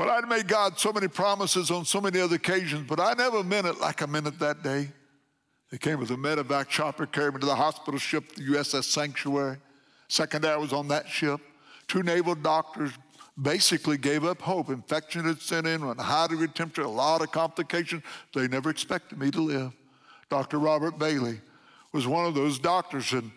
[0.00, 3.44] Well, I'd made God so many promises on so many other occasions, but I never
[3.44, 4.88] meant it like I meant it that day.
[5.70, 9.58] They came with a medevac chopper, carried me to the hospital ship, the USS Sanctuary.
[10.08, 11.38] Second day I was on that ship.
[11.86, 12.92] Two naval doctors
[13.42, 14.70] basically gave up hope.
[14.70, 18.02] Infection had set in, a high degree temperature, a lot of complications.
[18.34, 19.72] They never expected me to live.
[20.30, 20.60] Dr.
[20.60, 21.42] Robert Bailey
[21.92, 23.30] was one of those doctors, and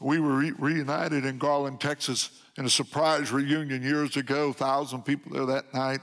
[0.00, 4.52] we were re- reunited in Garland, Texas, in a surprise reunion years ago.
[4.52, 6.00] Thousand people there that night,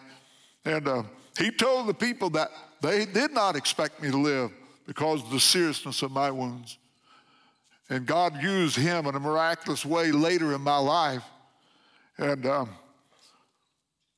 [0.64, 1.04] and uh,
[1.38, 2.50] he told the people that
[2.82, 4.52] they did not expect me to live
[4.88, 6.78] because of the seriousness of my wounds.
[7.90, 11.24] And God used him in a miraculous way later in my life.
[12.18, 12.70] And um,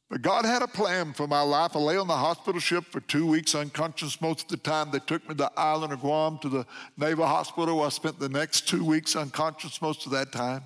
[0.09, 1.75] but God had a plan for my life.
[1.75, 4.91] I lay on the hospital ship for two weeks unconscious most of the time.
[4.91, 6.65] They took me to the island of Guam to the
[6.97, 10.63] Naval Hospital I spent the next two weeks unconscious most of that time.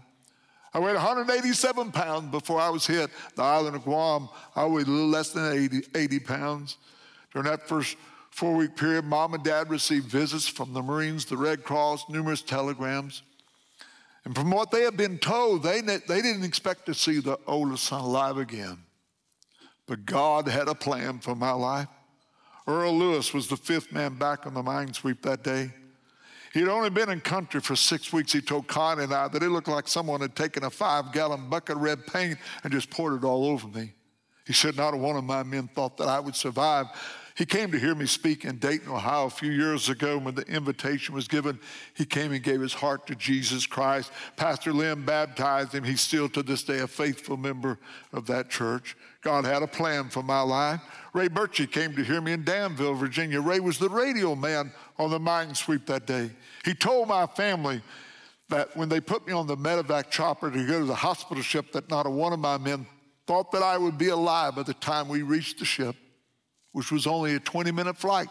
[0.73, 3.09] I weighed 187 pounds before I was hit.
[3.35, 6.77] The island of Guam, I weighed a little less than 80, 80 pounds.
[7.33, 7.97] During that first
[8.29, 12.41] four week period, mom and dad received visits from the Marines, the Red Cross, numerous
[12.41, 13.21] telegrams.
[14.23, 17.85] And from what they had been told, they, they didn't expect to see the oldest
[17.85, 18.77] son alive again.
[19.87, 21.87] But God had a plan for my life.
[22.67, 25.71] Earl Lewis was the fifth man back on the mine sweep that day.
[26.53, 28.33] He'd only been in country for six weeks.
[28.33, 31.49] He told Connie and I that it looked like someone had taken a five gallon
[31.49, 33.93] bucket of red paint and just poured it all over me.
[34.45, 36.87] He said, Not one of my men thought that I would survive.
[37.41, 40.43] He came to hear me speak in Dayton, Ohio a few years ago when the
[40.43, 41.59] invitation was given.
[41.95, 44.11] He came and gave his heart to Jesus Christ.
[44.37, 45.83] Pastor Lynn baptized him.
[45.83, 47.79] He's still to this day a faithful member
[48.13, 48.95] of that church.
[49.21, 50.81] God had a plan for my life.
[51.13, 53.41] Ray Birchie came to hear me in Danville, Virginia.
[53.41, 56.29] Ray was the radio man on the mine sweep that day.
[56.63, 57.81] He told my family
[58.49, 61.71] that when they put me on the medevac chopper to go to the hospital ship,
[61.71, 62.85] that not a one of my men
[63.25, 65.95] thought that I would be alive by the time we reached the ship,
[66.71, 68.27] which was only a 20 minute flight.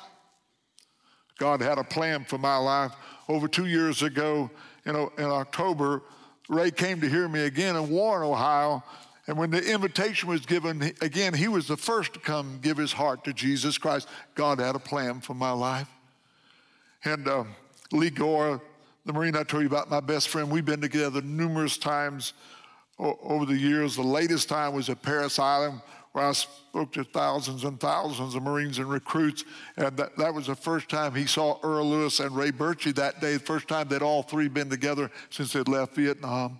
[1.38, 2.92] God had a plan for my life.
[3.29, 4.50] Over two years ago,
[4.85, 6.03] in, in October,
[6.48, 8.83] Ray came to hear me again in Warren, Ohio,
[9.26, 12.92] and when the invitation was given, again, he was the first to come give his
[12.92, 14.09] heart to Jesus Christ.
[14.35, 15.88] God had a plan for my life.
[17.05, 17.44] And uh,
[17.92, 18.61] Lee Gore,
[19.07, 22.33] the Marine I told you about, my best friend, we've been together numerous times
[22.98, 23.94] over the years.
[23.94, 25.81] The latest time was at Parris Island,
[26.12, 29.44] where I spoke to thousands and thousands of Marines and recruits.
[29.77, 33.20] And that, that was the first time he saw Earl Lewis and Ray Birchie that
[33.20, 36.59] day, the first time they'd all three been together since they'd left Vietnam.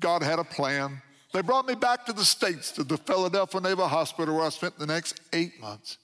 [0.00, 1.02] God had a plan.
[1.34, 4.78] They brought me back to the States to the Philadelphia Naval Hospital where I spent
[4.78, 5.98] the next eight months,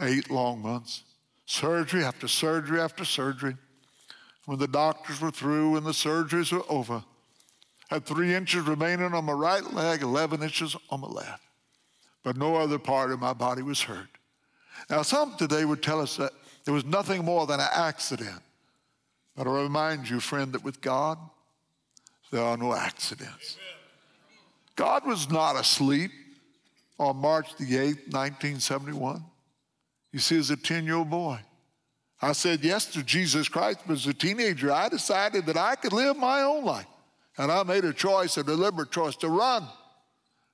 [0.00, 1.02] eight long months,
[1.44, 3.56] surgery after surgery after surgery.
[4.46, 7.04] When the doctors were through and the surgeries were over,
[7.90, 11.42] I had three inches remaining on my right leg, 11 inches on my left.
[12.28, 14.10] But no other part of my body was hurt.
[14.90, 16.32] Now, some today would tell us that
[16.66, 18.42] it was nothing more than an accident.
[19.34, 21.16] But I remind you, friend, that with God,
[22.30, 23.56] there are no accidents.
[24.76, 26.10] God was not asleep
[26.98, 29.24] on March the 8th, 1971.
[30.12, 31.40] You see, as a 10 year old boy,
[32.20, 35.94] I said yes to Jesus Christ, but as a teenager, I decided that I could
[35.94, 36.88] live my own life.
[37.38, 39.64] And I made a choice, a deliberate choice to run.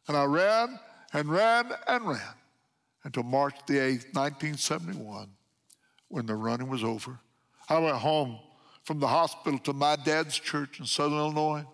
[0.06, 0.78] And I ran
[1.14, 2.34] and ran and ran
[3.04, 5.28] until March the 8th, 1971,
[6.08, 7.18] when the running was over.
[7.68, 8.38] I went home
[8.82, 11.64] from the hospital to my dad's church in southern Illinois.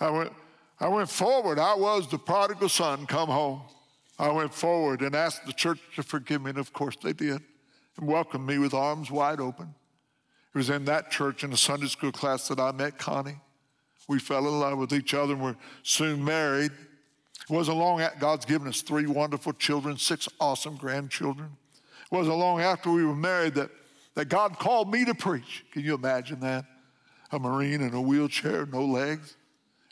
[0.00, 0.32] I went,
[0.78, 1.58] I went forward.
[1.58, 3.62] I was the prodigal son come home.
[4.18, 7.42] I went forward and asked the church to forgive me, and of course they did,
[7.98, 9.74] and welcomed me with arms wide open.
[10.54, 13.36] It was in that church in a Sunday school class that I met Connie.
[14.08, 16.70] We fell in love with each other and were soon married.
[17.48, 21.50] It wasn't long after God's given us three wonderful children, six awesome grandchildren.
[22.10, 23.70] It wasn't long after we were married that
[24.16, 25.64] that God called me to preach.
[25.70, 26.64] Can you imagine that?
[27.32, 29.36] A Marine in a wheelchair, no legs.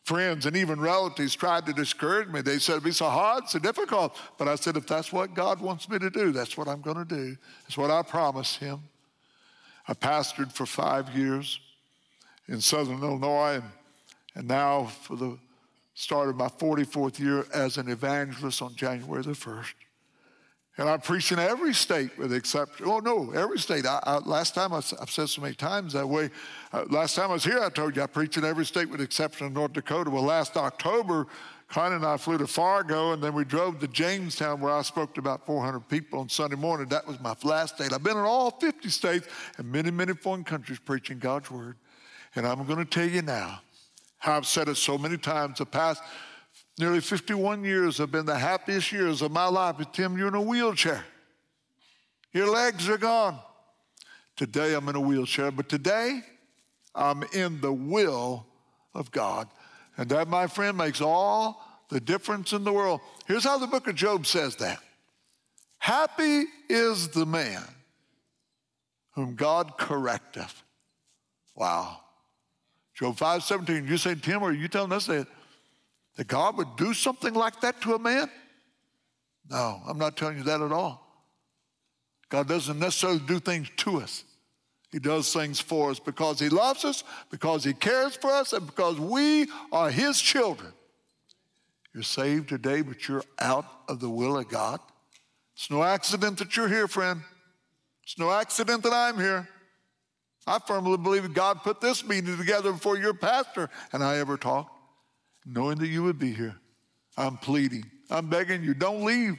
[0.04, 2.40] Friends and even relatives tried to discourage me.
[2.40, 4.18] They said it'd be so hard, so difficult.
[4.38, 6.96] But I said, if that's what God wants me to do, that's what I'm going
[6.96, 7.36] to do.
[7.66, 8.80] It's what I promised Him.
[9.86, 11.60] I pastored for five years
[12.48, 13.64] in southern Illinois, and,
[14.34, 15.38] and now for the
[15.94, 19.74] start of my 44th year as an evangelist on January the 1st.
[20.76, 22.86] And I preach in every state with exception.
[22.88, 23.86] Oh, no, every state.
[23.86, 26.30] I, I, last time I, have said so many times that way.
[26.72, 29.00] Uh, last time I was here, I told you I preach in every state with
[29.00, 30.10] exception of North Dakota.
[30.10, 31.28] Well, last October,
[31.68, 35.14] Connie and I flew to Fargo, and then we drove to Jamestown, where I spoke
[35.14, 36.88] to about 400 people on Sunday morning.
[36.88, 37.92] That was my last state.
[37.92, 39.28] I've been in all 50 states
[39.58, 41.76] and many, many foreign countries preaching God's word.
[42.34, 43.60] And I'm going to tell you now
[44.24, 45.58] how I've said it so many times.
[45.58, 46.02] The past
[46.78, 49.76] Nearly 51 years have been the happiest years of my life.
[49.78, 51.04] But Tim, you're in a wheelchair.
[52.32, 53.38] Your legs are gone.
[54.36, 56.20] Today I'm in a wheelchair, but today
[56.94, 58.44] I'm in the will
[58.92, 59.48] of God.
[59.96, 63.00] And that, my friend, makes all the difference in the world.
[63.28, 64.80] Here's how the book of Job says that
[65.78, 67.62] Happy is the man
[69.12, 70.62] whom God correcteth.
[71.54, 72.00] Wow.
[72.94, 75.26] Job 5 17, you say, Tim, are you telling us that
[76.16, 78.30] that God would do something like that to a man?
[79.50, 81.00] No, I'm not telling you that at all.
[82.28, 84.24] God doesn't necessarily do things to us.
[84.90, 88.64] He does things for us because He loves us, because He cares for us, and
[88.64, 90.72] because we are His children.
[91.92, 94.80] You're saved today, but you're out of the will of God.
[95.54, 97.20] It's no accident that you're here, friend.
[98.02, 99.48] It's no accident that I'm here.
[100.46, 104.74] I firmly believe God put this meeting together before your pastor and I ever talked
[105.44, 106.56] knowing that you would be here.
[107.16, 109.38] I'm pleading, I'm begging you, don't leave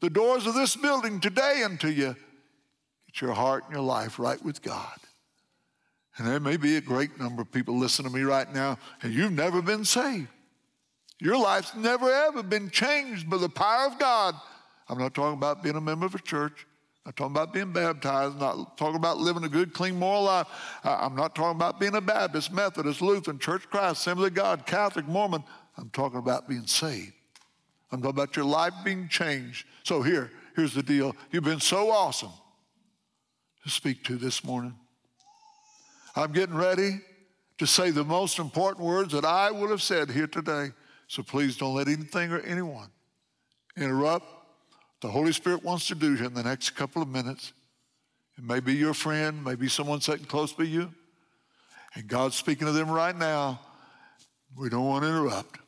[0.00, 2.16] the doors of this building today until you
[3.06, 4.98] get your heart and your life right with God.
[6.16, 9.12] And there may be a great number of people listening to me right now, and
[9.12, 10.28] you've never been saved.
[11.20, 14.34] Your life's never ever been changed by the power of God.
[14.88, 16.66] I'm not talking about being a member of a church.
[17.04, 20.24] I'm not talking about being baptized, I'm not talking about living a good, clean, moral
[20.24, 20.46] life.
[20.84, 25.08] I'm not talking about being a Baptist, Methodist, Lutheran, Church Christ, Assembly of God, Catholic,
[25.08, 25.42] Mormon.
[25.78, 27.14] I'm talking about being saved.
[27.90, 29.66] I'm talking about your life being changed.
[29.82, 31.16] So here, here's the deal.
[31.30, 32.32] You've been so awesome
[33.64, 34.74] to speak to this morning.
[36.14, 37.00] I'm getting ready
[37.58, 40.68] to say the most important words that I would have said here today.
[41.08, 42.90] So please don't let anything or anyone
[43.76, 44.26] interrupt
[45.00, 47.52] the Holy Spirit wants to do here in the next couple of minutes.
[48.36, 50.92] It may be your friend, maybe someone sitting close by you,
[51.94, 53.60] and God's speaking to them right now.
[54.56, 55.58] We don't want to interrupt.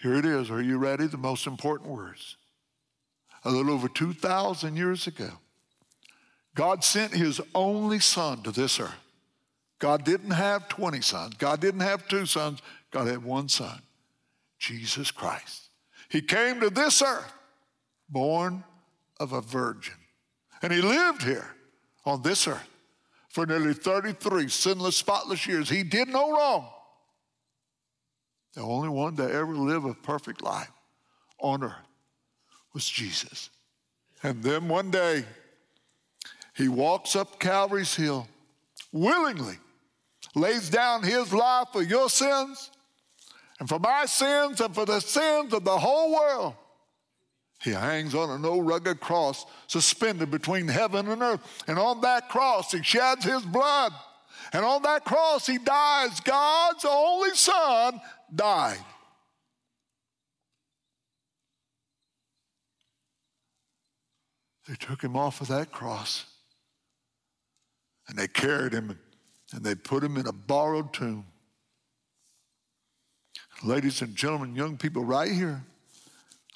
[0.00, 0.50] Here it is.
[0.50, 1.06] Are you ready?
[1.06, 2.36] The most important words.
[3.44, 5.30] A little over 2,000 years ago,
[6.54, 8.94] God sent his only son to this earth.
[9.78, 11.34] God didn't have 20 sons.
[11.38, 12.62] God didn't have two sons.
[12.92, 13.80] God had one son,
[14.58, 15.70] Jesus Christ.
[16.08, 17.32] He came to this earth
[18.12, 18.64] born
[19.18, 19.94] of a virgin.
[20.62, 21.50] And he lived here
[22.04, 22.68] on this earth
[23.28, 25.68] for nearly 33 sinless, spotless years.
[25.68, 26.68] He did no wrong.
[28.54, 30.70] The only one to ever live a perfect life
[31.38, 31.72] on earth
[32.74, 33.50] was Jesus.
[34.22, 35.24] And then one day,
[36.54, 38.28] he walks up Calvary's Hill
[38.92, 39.56] willingly,
[40.34, 42.70] lays down his life for your sins,
[43.58, 46.54] and for my sins and for the sins of the whole world.
[47.62, 51.62] He hangs on an old rugged cross suspended between heaven and earth.
[51.68, 53.92] And on that cross, he sheds his blood.
[54.52, 56.18] And on that cross, he dies.
[56.20, 58.00] God's only son
[58.34, 58.84] died.
[64.68, 66.24] They took him off of that cross
[68.08, 68.98] and they carried him
[69.52, 71.26] and they put him in a borrowed tomb.
[73.62, 75.62] Ladies and gentlemen, young people, right here,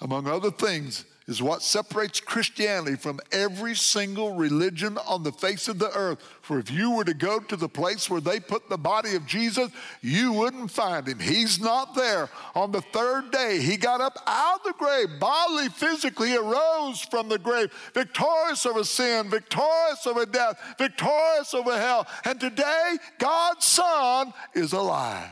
[0.00, 5.78] among other things, is what separates Christianity from every single religion on the face of
[5.78, 6.22] the earth.
[6.40, 9.26] For if you were to go to the place where they put the body of
[9.26, 9.70] Jesus,
[10.02, 11.18] you wouldn't find him.
[11.18, 12.28] He's not there.
[12.54, 17.28] On the third day, he got up out of the grave, bodily, physically arose from
[17.28, 22.06] the grave, victorious over sin, victorious over death, victorious over hell.
[22.24, 25.30] And today, God's Son is alive.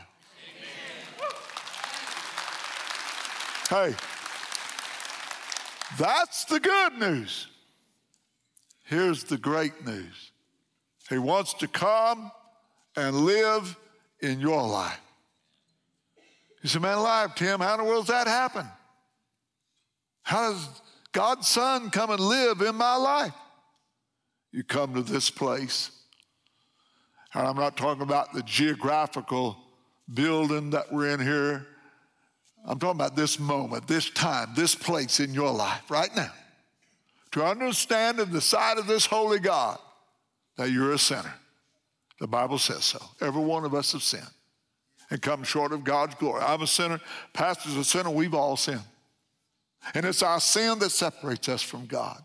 [3.71, 3.93] Amen.
[3.93, 4.14] Hey,
[5.97, 7.47] that's the good news.
[8.83, 10.31] Here's the great news
[11.09, 12.31] He wants to come
[12.95, 13.75] and live
[14.21, 14.99] in your life.
[16.61, 18.65] You say, man, alive, Tim, how in the world does that happen?
[20.23, 20.67] How does
[21.11, 23.33] God's Son come and live in my life?
[24.51, 25.91] You come to this place.
[27.35, 29.57] And I'm not talking about the geographical
[30.11, 31.67] building that we're in here.
[32.67, 36.31] I'm talking about this moment, this time, this place in your life right now.
[37.31, 39.77] To understand in the sight of this holy God
[40.57, 41.33] that you're a sinner.
[42.19, 42.99] The Bible says so.
[43.21, 44.23] Every one of us have sinned
[45.09, 46.41] and come short of God's glory.
[46.41, 46.99] I'm a sinner,
[47.33, 48.81] pastor's a sinner, we've all sinned.
[49.93, 52.23] And it's our sin that separates us from God.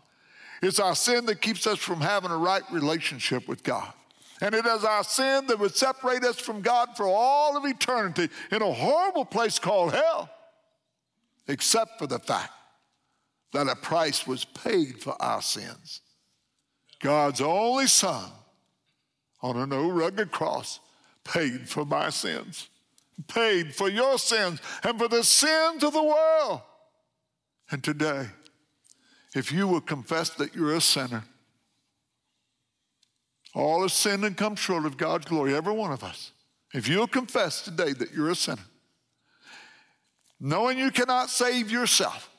[0.61, 3.91] It's our sin that keeps us from having a right relationship with God.
[4.41, 8.27] And it is our sin that would separate us from God for all of eternity
[8.51, 10.29] in a horrible place called hell,
[11.47, 12.51] except for the fact
[13.53, 16.01] that a price was paid for our sins.
[16.99, 18.31] God's only Son
[19.41, 20.79] on an old rugged cross
[21.23, 22.69] paid for my sins,
[23.27, 26.61] paid for your sins and for the sins of the world.
[27.69, 28.27] And today,
[29.35, 31.23] if you will confess that you're a sinner,
[33.53, 36.31] all have sinned and come short of God's glory, every one of us.
[36.73, 38.61] If you'll confess today that you're a sinner,
[40.39, 42.29] knowing you cannot save yourself,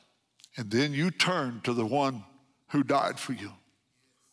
[0.57, 2.25] and then you turn to the one
[2.71, 3.53] who died for you,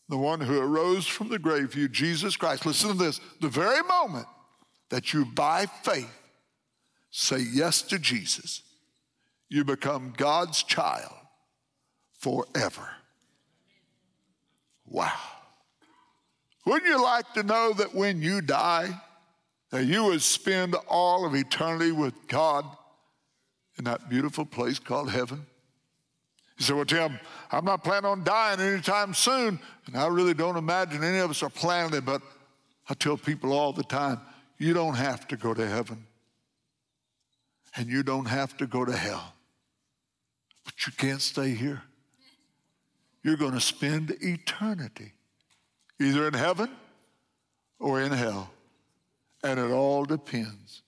[0.07, 2.65] the one who arose from the grave for you, Jesus Christ.
[2.65, 4.27] Listen to this the very moment
[4.89, 6.09] that you, by faith,
[7.11, 8.63] say yes to Jesus,
[9.49, 11.13] you become God's child
[12.19, 12.89] forever.
[14.85, 15.38] Wow.
[16.69, 18.89] Wouldn't you like to know that when you die,
[19.71, 22.63] that you would spend all of eternity with God
[23.79, 25.47] in that beautiful place called heaven?
[26.59, 27.19] He said, Well, Tim,
[27.51, 29.59] I'm not planning on dying anytime soon.
[29.87, 32.21] And I really don't imagine any of us are planning it, but
[32.87, 34.19] I tell people all the time,
[34.59, 36.05] you don't have to go to heaven.
[37.77, 39.33] And you don't have to go to hell.
[40.65, 41.81] But you can't stay here.
[43.23, 45.13] You're going to spend eternity
[45.99, 46.69] either in heaven
[47.79, 48.51] or in hell.
[49.43, 50.81] And it all depends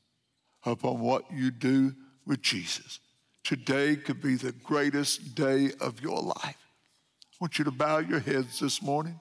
[0.66, 1.94] upon what you do
[2.26, 3.00] with Jesus.
[3.44, 6.38] Today could be the greatest day of your life.
[6.46, 9.20] I want you to bow your heads this morning.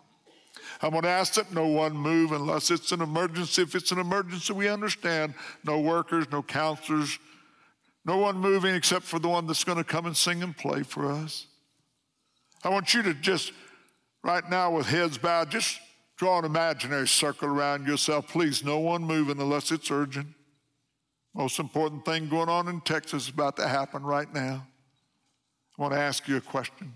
[0.82, 3.62] I'm going to ask that no one move unless it's an emergency.
[3.62, 5.34] If it's an emergency, we understand.
[5.64, 7.18] No workers, no counselors,
[8.04, 10.82] no one moving except for the one that's going to come and sing and play
[10.82, 11.46] for us.
[12.62, 13.52] I want you to just
[14.22, 15.80] right now with heads bowed, just
[16.16, 18.28] draw an imaginary circle around yourself.
[18.28, 20.28] Please, no one moving unless it's urgent.
[21.34, 24.66] Most important thing going on in Texas is about to happen right now.
[25.78, 26.92] I want to ask you a question.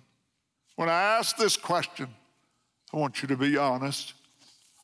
[0.77, 2.09] When I ask this question,
[2.93, 4.15] I want you to be honest.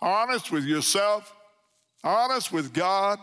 [0.00, 1.34] Honest with yourself,
[2.02, 3.18] honest with God,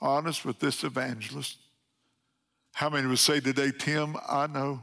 [0.00, 1.58] honest with this evangelist.
[2.72, 4.82] How many would say today, Tim, I know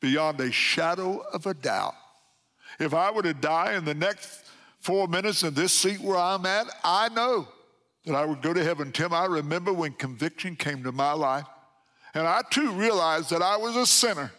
[0.00, 1.94] beyond a shadow of a doubt.
[2.78, 4.44] If I were to die in the next
[4.80, 7.48] four minutes in this seat where I'm at, I know
[8.04, 8.92] that I would go to heaven.
[8.92, 11.46] Tim, I remember when conviction came to my life,
[12.12, 14.30] and I too realized that I was a sinner.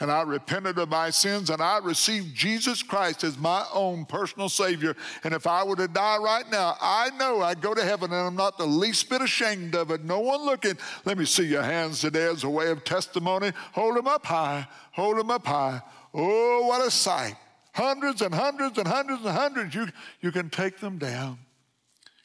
[0.00, 4.48] And I repented of my sins and I received Jesus Christ as my own personal
[4.48, 4.96] Savior.
[5.22, 8.20] And if I were to die right now, I know I'd go to heaven and
[8.20, 10.02] I'm not the least bit ashamed of it.
[10.04, 10.76] No one looking.
[11.04, 13.52] Let me see your hands today as a way of testimony.
[13.74, 14.66] Hold them up high.
[14.90, 15.80] Hold them up high.
[16.12, 17.36] Oh, what a sight.
[17.74, 19.74] Hundreds and hundreds and hundreds and hundreds.
[19.74, 19.88] You,
[20.20, 21.38] you can take them down.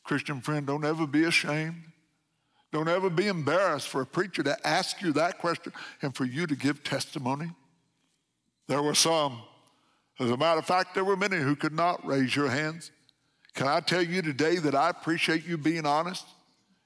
[0.04, 1.84] Christian friend, don't ever be ashamed.
[2.72, 5.72] Don't ever be embarrassed for a preacher to ask you that question
[6.02, 7.50] and for you to give testimony.
[8.68, 9.42] There were some.
[10.20, 12.92] As a matter of fact, there were many who could not raise your hands.
[13.54, 16.26] Can I tell you today that I appreciate you being honest?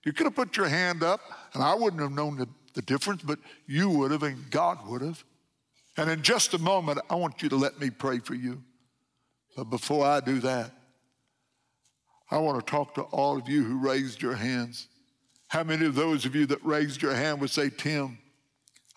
[0.05, 1.22] You could have put your hand up,
[1.53, 5.01] and I wouldn't have known the, the difference, but you would have, and God would
[5.01, 5.24] have.
[5.98, 8.64] And in just a moment, I want you to let me pray for you.
[9.56, 10.72] But before I do that,
[12.30, 14.88] I want to talk to all of you who raised your hands.
[15.50, 18.18] How many of those of you that raised your hand would say, Tim,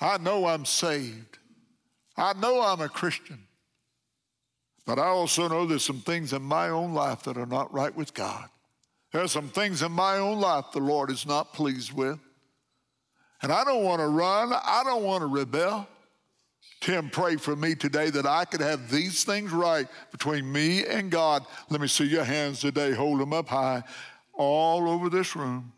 [0.01, 1.39] I know I'm saved.
[2.17, 3.41] I know I'm a Christian.
[4.87, 7.95] But I also know there's some things in my own life that are not right
[7.95, 8.49] with God.
[9.13, 12.19] There are some things in my own life the Lord is not pleased with.
[13.43, 15.89] And I don't want to run, I don't want to rebel.
[16.85, 21.11] Tim, pray for me today that I could have these things right between me and
[21.11, 21.43] God.
[21.71, 22.93] Let me see your hands today.
[22.93, 23.83] Hold them up high
[24.35, 25.73] all over this room.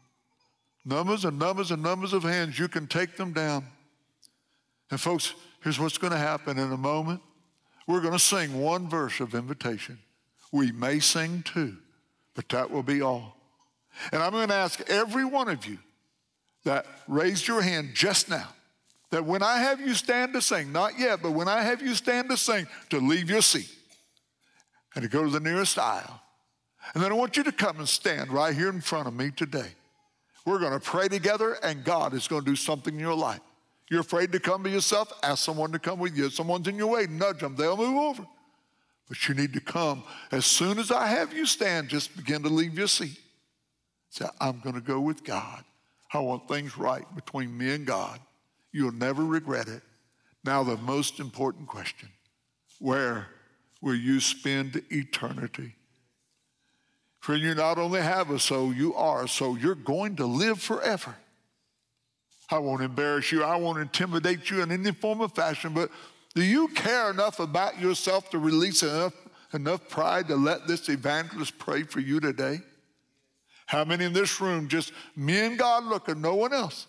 [0.85, 2.59] Numbers and numbers and numbers of hands.
[2.59, 3.65] You can take them down.
[4.91, 7.21] And, folks, here's what's going to happen in a moment.
[7.87, 10.01] We're going to sing one verse of invitation.
[10.51, 11.77] We may sing two,
[12.35, 13.37] but that will be all.
[14.11, 15.79] And I'm going to ask every one of you
[16.65, 18.49] that raised your hand just now
[19.11, 21.95] that when I have you stand to sing, not yet, but when I have you
[21.95, 23.71] stand to sing, to leave your seat
[24.95, 26.21] and to go to the nearest aisle.
[26.95, 29.31] And then I want you to come and stand right here in front of me
[29.31, 29.69] today.
[30.45, 33.41] We're going to pray together, and God is going to do something in your life.
[33.91, 35.13] You're afraid to come by yourself?
[35.23, 36.27] Ask someone to come with you.
[36.27, 38.27] If someone's in your way, nudge them, they'll move over.
[39.09, 40.03] But you need to come.
[40.33, 43.19] As soon as I have you stand, just begin to leave your seat.
[44.11, 45.65] Say, I'm going to go with God.
[46.13, 48.21] I want things right between me and God.
[48.73, 49.83] You'll never regret it.
[50.45, 52.09] Now, the most important question
[52.79, 53.29] where
[53.81, 55.75] will you spend eternity?
[57.21, 59.59] Friend, you not only have a soul, you are a soul.
[59.59, 61.17] You're going to live forever.
[62.51, 65.91] I won't embarrass you, I won't intimidate you in any form of fashion, but
[66.35, 69.15] do you care enough about yourself to release enough,
[69.53, 72.61] enough pride to let this evangelist pray for you today?
[73.67, 76.87] How many in this room, just me and God looking, no one else?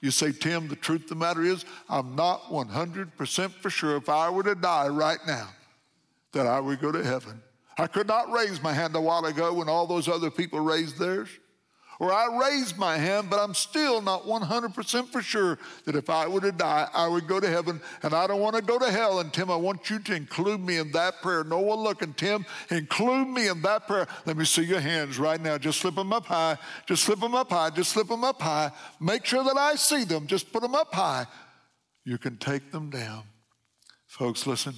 [0.00, 4.08] You say, Tim, the truth of the matter is, I'm not 100% for sure if
[4.08, 5.48] I were to die right now
[6.32, 7.42] that I would go to heaven.
[7.78, 10.98] I could not raise my hand a while ago when all those other people raised
[10.98, 11.28] theirs
[12.00, 16.26] or I raised my hand, but I'm still not 100% for sure that if I
[16.26, 17.78] were to die, I would go to heaven.
[18.02, 19.20] And I don't want to go to hell.
[19.20, 21.44] And Tim, I want you to include me in that prayer.
[21.44, 24.08] No one looking, Tim, include me in that prayer.
[24.24, 25.58] Let me see your hands right now.
[25.58, 26.56] Just slip them up high.
[26.86, 27.68] Just slip them up high.
[27.68, 28.70] Just slip them up high.
[28.98, 30.26] Make sure that I see them.
[30.26, 31.26] Just put them up high.
[32.06, 33.24] You can take them down.
[34.06, 34.72] Folks, listen.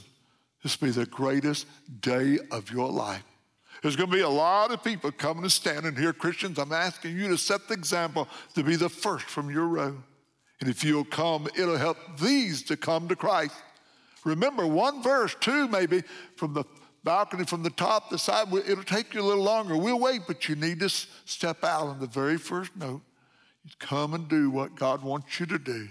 [0.65, 1.69] This will be the greatest
[2.01, 3.23] day of your life.
[3.83, 6.13] There's going to be a lot of people coming and standing here.
[6.13, 9.97] Christians, I'm asking you to set the example to be the first from your row.
[10.61, 13.57] And if you'll come, it'll help these to come to Christ.
[14.25, 16.05] Remember, one verse, two maybe,
[16.37, 16.63] from the
[17.03, 19.77] balcony, from the top, the side, it'll take you a little longer.
[19.77, 23.03] We'll wait, but you need to step out on the very first note.
[23.81, 25.89] Come and do what God wants you to do.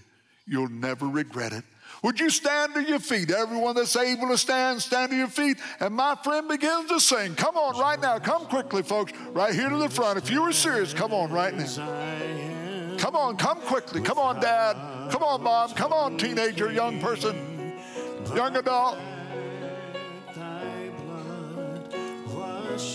[0.47, 1.65] You'll never regret it.
[2.03, 3.29] Would you stand to your feet?
[3.29, 5.57] Everyone that's able to stand, stand to your feet.
[5.79, 7.35] And my friend begins to sing.
[7.35, 8.17] Come on right now.
[8.17, 9.13] Come quickly, folks.
[9.33, 10.17] Right here to the front.
[10.17, 12.97] If you were serious, come on right now.
[12.97, 14.01] Come on, come quickly.
[14.01, 15.11] Come on, Dad.
[15.11, 15.71] Come on, Mom.
[15.73, 17.73] Come on, teenager, young person,
[18.35, 18.97] young adult.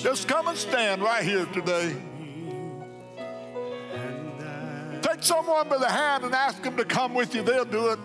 [0.03, 1.95] Just come and stand right here today.
[5.01, 7.43] Take someone by the hand and ask them to come with you.
[7.43, 7.99] They'll do it.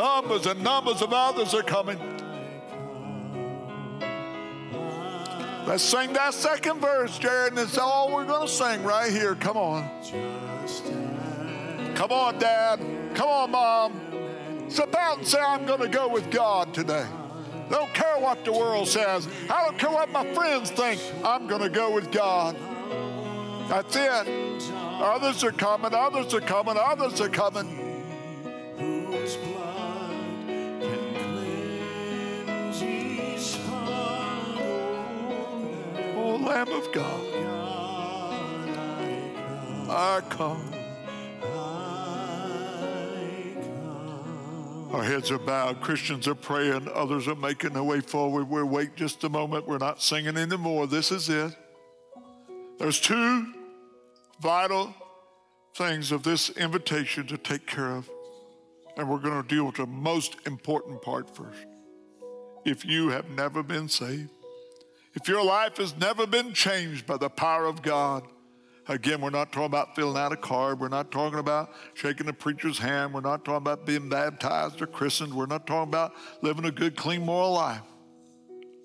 [0.00, 1.98] Numbers and numbers of others are coming.
[5.66, 9.34] Let's sing that second verse, Jared, and it's all we're going to sing right here.
[9.34, 9.90] Come on.
[11.94, 12.80] Come on, Dad.
[13.14, 14.70] Come on, Mom.
[14.70, 17.06] Step out and say, I'm going to go with God today.
[17.66, 19.28] I don't care what the world says.
[19.50, 20.98] I don't care what my friends think.
[21.22, 22.56] I'm going to go with God.
[23.68, 24.62] That's it.
[24.72, 27.90] Others are coming, others are coming, others are coming.
[36.40, 37.26] Lamb of God.
[39.90, 40.72] I come.
[44.92, 45.80] Our heads are bowed.
[45.80, 46.88] Christians are praying.
[46.92, 48.48] Others are making their way forward.
[48.48, 49.68] We'll wait just a moment.
[49.68, 50.86] We're not singing anymore.
[50.86, 51.54] This is it.
[52.78, 53.52] There's two
[54.40, 54.94] vital
[55.74, 58.10] things of this invitation to take care of.
[58.96, 61.66] And we're going to deal with the most important part first.
[62.64, 64.30] If you have never been saved,
[65.14, 68.24] If your life has never been changed by the power of God,
[68.86, 70.78] again, we're not talking about filling out a card.
[70.78, 73.12] We're not talking about shaking the preacher's hand.
[73.12, 75.34] We're not talking about being baptized or christened.
[75.34, 77.82] We're not talking about living a good, clean, moral life.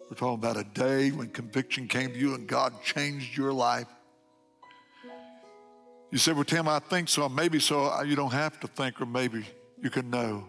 [0.09, 3.87] We're talking about a day when conviction came to you and God changed your life.
[6.11, 7.27] You said, Well, Tim, I think so.
[7.27, 8.01] Maybe so.
[8.03, 9.45] You don't have to think, or maybe
[9.81, 10.47] you can know.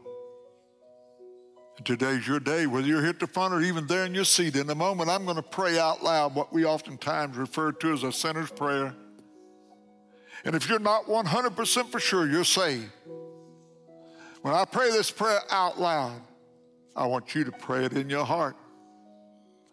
[1.84, 4.56] Today's your day, whether you're here at the front or even there in your seat.
[4.56, 8.02] In a moment, I'm going to pray out loud what we oftentimes refer to as
[8.02, 8.94] a sinner's prayer.
[10.44, 12.90] And if you're not 100% for sure you're saved,
[14.42, 16.20] when I pray this prayer out loud,
[16.94, 18.56] I want you to pray it in your heart.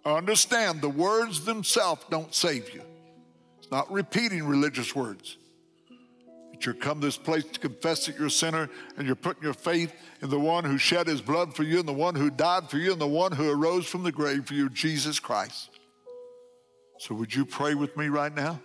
[0.06, 2.82] Understand the words themselves don't save you.
[3.60, 5.38] It's not repeating religious words
[6.66, 9.54] you're come to this place to confess that you're a sinner and you're putting your
[9.54, 12.70] faith in the one who shed his blood for you and the one who died
[12.70, 15.70] for you and the one who arose from the grave for you, Jesus Christ.
[17.00, 18.62] So, would you pray with me right now?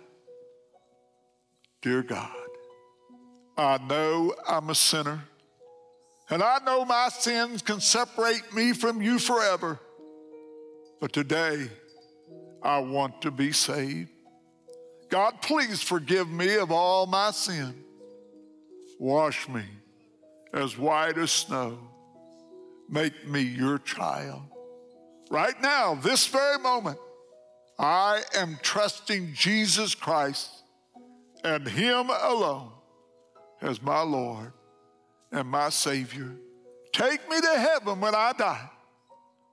[1.81, 2.31] Dear God,
[3.57, 5.23] I know I'm a sinner,
[6.29, 9.79] and I know my sins can separate me from you forever.
[11.01, 11.69] But today,
[12.61, 14.09] I want to be saved.
[15.09, 17.73] God, please forgive me of all my sin.
[18.99, 19.63] Wash me
[20.53, 21.79] as white as snow.
[22.89, 24.41] Make me your child.
[25.31, 26.99] Right now, this very moment,
[27.77, 30.49] I am trusting Jesus Christ
[31.45, 32.71] and Him alone
[33.61, 34.51] as my Lord
[35.31, 36.35] and my Savior.
[36.91, 38.69] Take me to heaven when I die,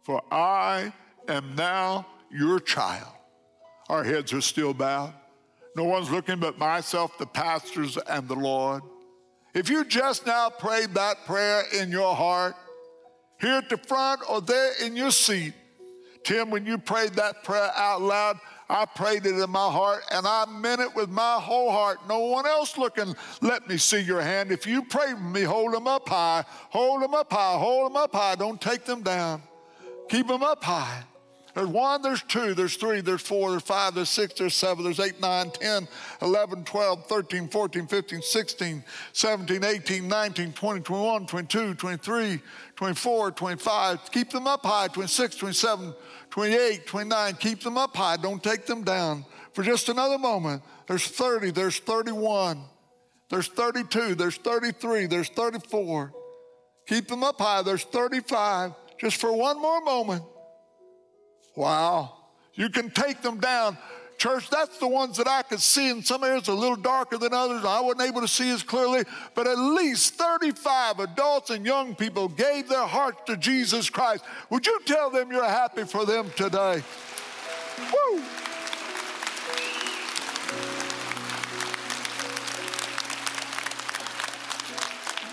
[0.03, 0.93] for I
[1.29, 3.13] am now your child.
[3.89, 5.15] Our heads are still bowed.
[5.77, 8.83] No one's looking but myself, the pastors, and the Lord.
[9.57, 12.55] If you just now prayed that prayer in your heart,
[13.41, 15.55] here at the front or there in your seat,
[16.25, 18.39] Tim, when you prayed that prayer out loud,
[18.69, 22.01] I prayed it in my heart and I meant it with my whole heart.
[22.07, 24.53] No one else looking, let me see your hand.
[24.53, 27.97] If you pray with me, hold them up high, hold them up high, hold them
[27.97, 28.35] up high.
[28.35, 29.41] Don't take them down.
[30.11, 31.03] Keep them up high.
[31.57, 35.01] There's one, there's two, there's three, there's four, there's five, there's six, there's seven, there's
[35.01, 35.89] eight, nine, 10,
[36.21, 38.85] 11, 12, 13, 14, 15, 16,
[39.15, 42.41] 17, 18, 19, 20, 21, 22, 23,
[42.77, 44.13] 24, 25.
[44.13, 45.95] Keep them up high, 26, 27,
[46.29, 47.35] 28, 29.
[47.37, 48.19] Keep them up high.
[48.19, 49.25] Don't take them down.
[49.55, 52.61] For just another moment, there's 30, there's 31,
[53.31, 56.13] there's 32, there's 33, there's 34.
[56.87, 58.73] Keep them up high, there's 35.
[59.01, 60.23] Just for one more moment.
[61.57, 62.13] Wow.
[62.55, 63.77] You can take them down.
[64.19, 67.35] Church, that's the ones that I could see in some areas a little darker than
[67.35, 67.65] others.
[67.67, 69.05] I wasn't able to see as clearly,
[69.35, 74.25] but at least 35 adults and young people gave their hearts to Jesus Christ.
[74.49, 76.83] Would you tell them you're happy for them today?
[77.93, 78.23] Woo!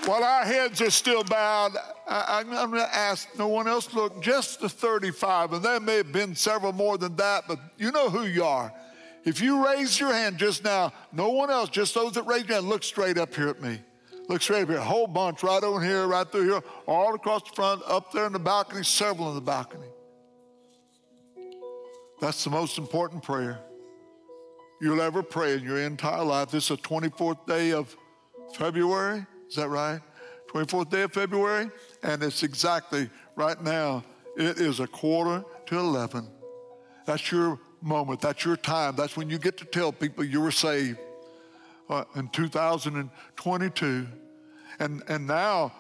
[0.06, 1.78] While our heads are still bowed,
[2.08, 5.98] I, am going to ask no one else look, just the 35, and there may
[5.98, 8.74] have been several more than that, but you know who you are.
[9.24, 12.56] If you raise your hand just now, no one else, just those that raised your
[12.58, 13.80] hand, look straight up here at me.
[14.28, 14.78] Look straight up here.
[14.78, 18.26] A whole bunch right over here, right through here, all across the front, up there
[18.26, 19.88] in the balcony, several in the balcony.
[22.20, 23.60] That's the most important prayer
[24.82, 26.52] you'll ever pray in your entire life.
[26.52, 27.96] This is the 24th day of
[28.54, 29.26] February.
[29.54, 30.02] Is that right?
[30.52, 31.70] 24th day of February?
[32.02, 34.04] And it's exactly right now,
[34.36, 36.28] it is a quarter to 11.
[37.06, 38.20] That's your moment.
[38.20, 38.96] That's your time.
[38.96, 40.98] That's when you get to tell people you were saved
[41.88, 44.08] uh, in 2022.
[44.80, 45.72] And, and now,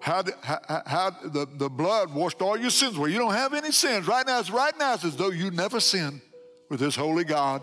[0.00, 3.10] how, how, how, the, the blood washed all your sins away.
[3.10, 4.08] You don't have any sins.
[4.08, 6.22] Right now, it's right now it's as though you never sinned
[6.70, 7.60] with this holy God.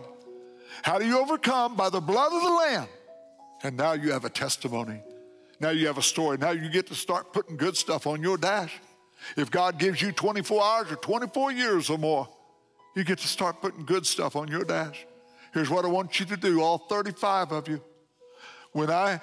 [0.83, 1.75] How do you overcome?
[1.75, 2.87] By the blood of the Lamb.
[3.63, 5.01] And now you have a testimony.
[5.59, 6.37] Now you have a story.
[6.37, 8.79] Now you get to start putting good stuff on your dash.
[9.37, 12.27] If God gives you 24 hours or 24 years or more,
[12.95, 15.05] you get to start putting good stuff on your dash.
[15.53, 17.81] Here's what I want you to do, all 35 of you.
[18.71, 19.21] When I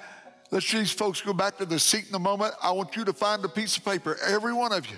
[0.51, 3.13] let these folks go back to the seat in a moment, I want you to
[3.13, 4.97] find a piece of paper, every one of you.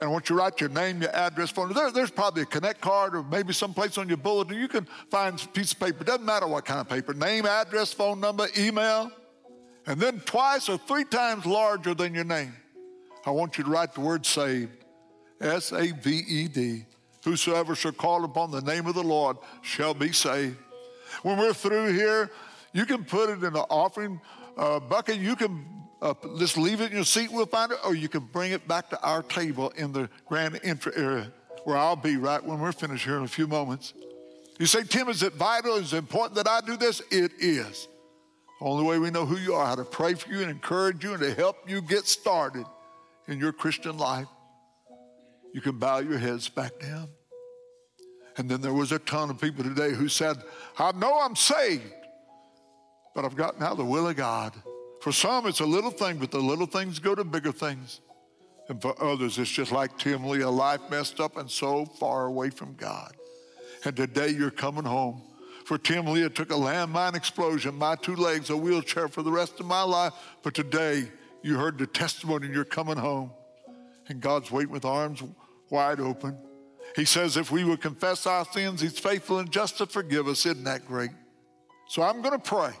[0.00, 1.72] And I want you to write your name, your address, phone.
[1.74, 4.56] There, there's probably a connect card or maybe someplace on your bulletin.
[4.56, 6.04] You can find a piece of paper.
[6.04, 7.12] Doesn't matter what kind of paper.
[7.12, 9.12] Name, address, phone number, email
[9.86, 12.54] and then twice or three times larger than your name.
[13.26, 14.72] I want you to write the word saved
[15.40, 16.84] S A V E D.
[17.24, 20.56] Whosoever shall call upon the name of the Lord shall be saved.
[21.22, 22.30] When we're through here,
[22.72, 24.20] you can put it in the offering
[24.56, 25.16] uh, bucket.
[25.16, 25.66] You can
[26.00, 28.66] uh, just leave it in your seat, we'll find it, or you can bring it
[28.66, 31.30] back to our table in the grand entry area.
[31.64, 33.94] where I'll be right when we're finished here in a few moments.
[34.58, 35.76] You say, Tim, is it vital?
[35.76, 37.00] Is it important that I do this?
[37.10, 37.88] It is.
[38.60, 41.14] Only way we know who you are, how to pray for you and encourage you
[41.14, 42.66] and to help you get started
[43.26, 44.26] in your Christian life.
[45.54, 47.08] You can bow your heads back down.
[48.36, 50.36] And then there was a ton of people today who said,
[50.78, 51.92] I know I'm saved,
[53.14, 54.52] but I've gotten out of the will of God.
[55.00, 58.00] For some, it's a little thing, but the little things go to bigger things.
[58.68, 62.26] And for others, it's just like Tim Lee, a life messed up and so far
[62.26, 63.16] away from God.
[63.84, 65.22] And today you're coming home.
[65.70, 69.30] For Tim Lee, it took a landmine explosion, my two legs, a wheelchair for the
[69.30, 70.12] rest of my life.
[70.42, 71.08] But today
[71.44, 73.30] you heard the testimony and you're coming home.
[74.08, 75.22] And God's waiting with arms
[75.70, 76.36] wide open.
[76.96, 80.44] He says, if we would confess our sins, He's faithful and just to forgive us.
[80.44, 81.12] Isn't that great?
[81.86, 82.72] So I'm going to pray.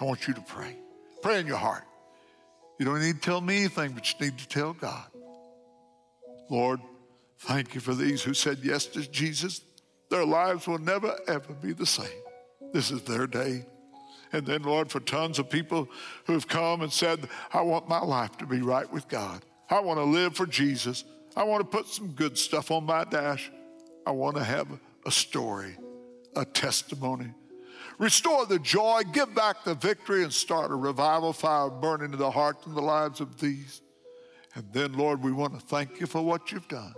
[0.00, 0.76] I want you to pray.
[1.22, 1.82] Pray in your heart.
[2.78, 5.08] You don't need to tell me anything, but you need to tell God.
[6.48, 6.78] Lord,
[7.40, 9.62] thank you for these who said yes to Jesus.
[10.12, 12.20] Their lives will never, ever be the same.
[12.74, 13.64] This is their day.
[14.30, 15.88] And then, Lord, for tons of people
[16.26, 19.42] who have come and said, I want my life to be right with God.
[19.70, 21.04] I want to live for Jesus.
[21.34, 23.50] I want to put some good stuff on my dash.
[24.06, 24.68] I want to have
[25.06, 25.78] a story,
[26.36, 27.32] a testimony.
[27.96, 32.30] Restore the joy, give back the victory, and start a revival fire burning in the
[32.30, 33.80] hearts and the lives of these.
[34.54, 36.92] And then, Lord, we want to thank you for what you've done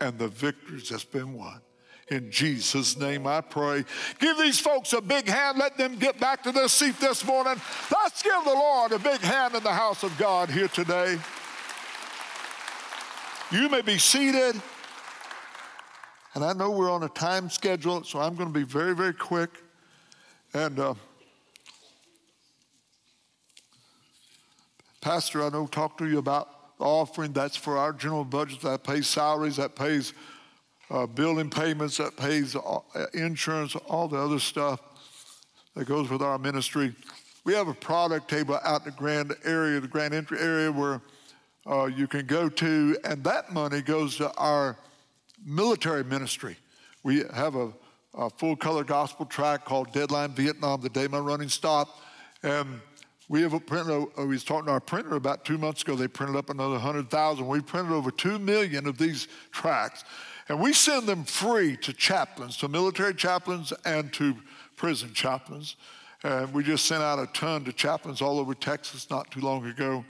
[0.00, 1.60] and the victories that's been won.
[2.08, 3.84] In Jesus' name I pray.
[4.20, 5.58] Give these folks a big hand.
[5.58, 7.60] Let them get back to their seat this morning.
[7.90, 11.18] Let's give the Lord a big hand in the house of God here today.
[13.50, 14.60] You may be seated.
[16.34, 19.14] And I know we're on a time schedule, so I'm going to be very, very
[19.14, 19.50] quick.
[20.52, 20.94] And uh,
[25.00, 27.32] Pastor, I know talked to you about the offering.
[27.32, 28.60] That's for our general budget.
[28.60, 29.56] That pays salaries.
[29.56, 30.12] That pays
[30.90, 31.98] uh, building payments.
[31.98, 32.80] That pays uh,
[33.14, 33.74] insurance.
[33.76, 34.80] All the other stuff
[35.74, 36.94] that goes with our ministry.
[37.44, 41.00] We have a product table out in the grand area, the grand entry area, where
[41.66, 44.76] uh, you can go to, and that money goes to our
[45.44, 46.56] military ministry.
[47.02, 47.72] We have a,
[48.14, 52.00] a full color gospel track called Deadline Vietnam, the day my running stopped.
[52.42, 52.80] And
[53.28, 55.94] we have a printer, uh, we was talking to our printer about two months ago,
[55.94, 57.46] they printed up another 100,000.
[57.46, 60.04] We printed over 2 million of these tracks.
[60.48, 64.36] And we send them free to chaplains, to military chaplains and to
[64.76, 65.76] prison chaplains.
[66.22, 69.66] And we just sent out a ton to chaplains all over Texas not too long
[69.66, 70.04] ago.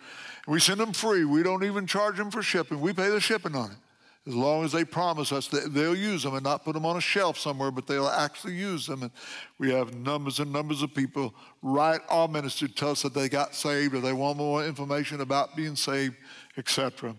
[0.47, 1.24] We send them free.
[1.24, 2.80] We don't even charge them for shipping.
[2.80, 3.76] We pay the shipping on it.
[4.28, 6.97] As long as they promise us that they'll use them and not put them on
[6.97, 9.03] a shelf somewhere, but they'll actually use them.
[9.03, 9.12] And
[9.59, 11.32] we have numbers and numbers of people
[11.62, 15.20] write our ministry to tell us that they got saved or they want more information
[15.20, 16.16] about being saved,
[16.57, 17.14] etc.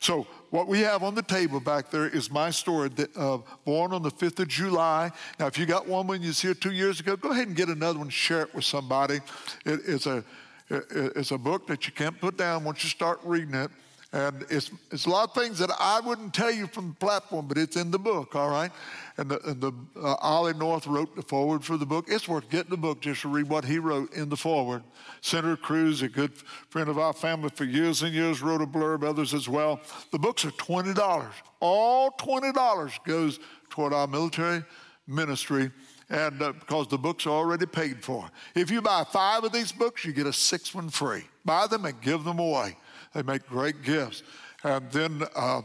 [0.00, 3.92] So what we have on the table back there is my story, that, uh, born
[3.92, 5.10] on the 5th of July.
[5.38, 7.56] Now, if you got one when you was here two years ago, go ahead and
[7.56, 9.20] get another one, share it with somebody.
[9.64, 10.24] It, it's a
[10.70, 13.70] it's a book that you can't put down once you start reading it.
[14.14, 17.46] And it's, it's a lot of things that I wouldn't tell you from the platform,
[17.46, 18.70] but it's in the book, all right?
[19.16, 22.04] And the, and the uh, Ollie North wrote the foreword for the book.
[22.08, 24.82] It's worth getting the book just to read what he wrote in the foreword.
[25.22, 26.32] Senator Cruz, a good
[26.68, 29.80] friend of our family for years and years, wrote a blurb, others as well.
[30.10, 31.24] The books are $20.
[31.60, 33.40] All $20 goes
[33.70, 34.62] toward our military
[35.06, 35.70] ministry
[36.10, 38.30] and uh, because the books are already paid for.
[38.54, 41.22] If you buy five of these books, you get a sixth one free.
[41.44, 42.76] Buy them and give them away.
[43.14, 44.22] They make great gifts.
[44.64, 45.62] And then, uh,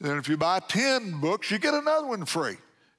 [0.00, 2.56] then if you buy 10 books, you get another one free.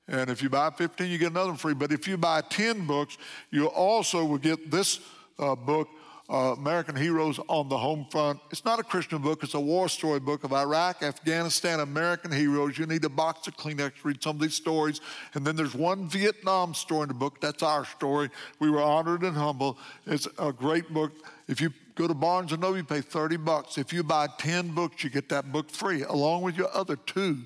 [0.08, 1.74] And if you buy 15, you get another one free.
[1.74, 3.18] But if you buy 10 books,
[3.50, 5.00] you also will get this
[5.40, 5.88] uh, book
[6.32, 8.40] uh, American Heroes on the Home Front.
[8.52, 12.78] It's not a Christian book, it's a war story book of Iraq, Afghanistan, American heroes.
[12.78, 15.02] You need a box of Kleenex to read some of these stories.
[15.34, 17.42] And then there's one Vietnam story in the book.
[17.42, 18.30] That's our story.
[18.60, 19.78] We were honored and humble.
[20.08, 21.12] It's a great book.
[21.50, 23.78] If you go to Barnes and Noble, you pay 30 bucks.
[23.78, 27.40] If you buy 10 books, you get that book free, along with your other two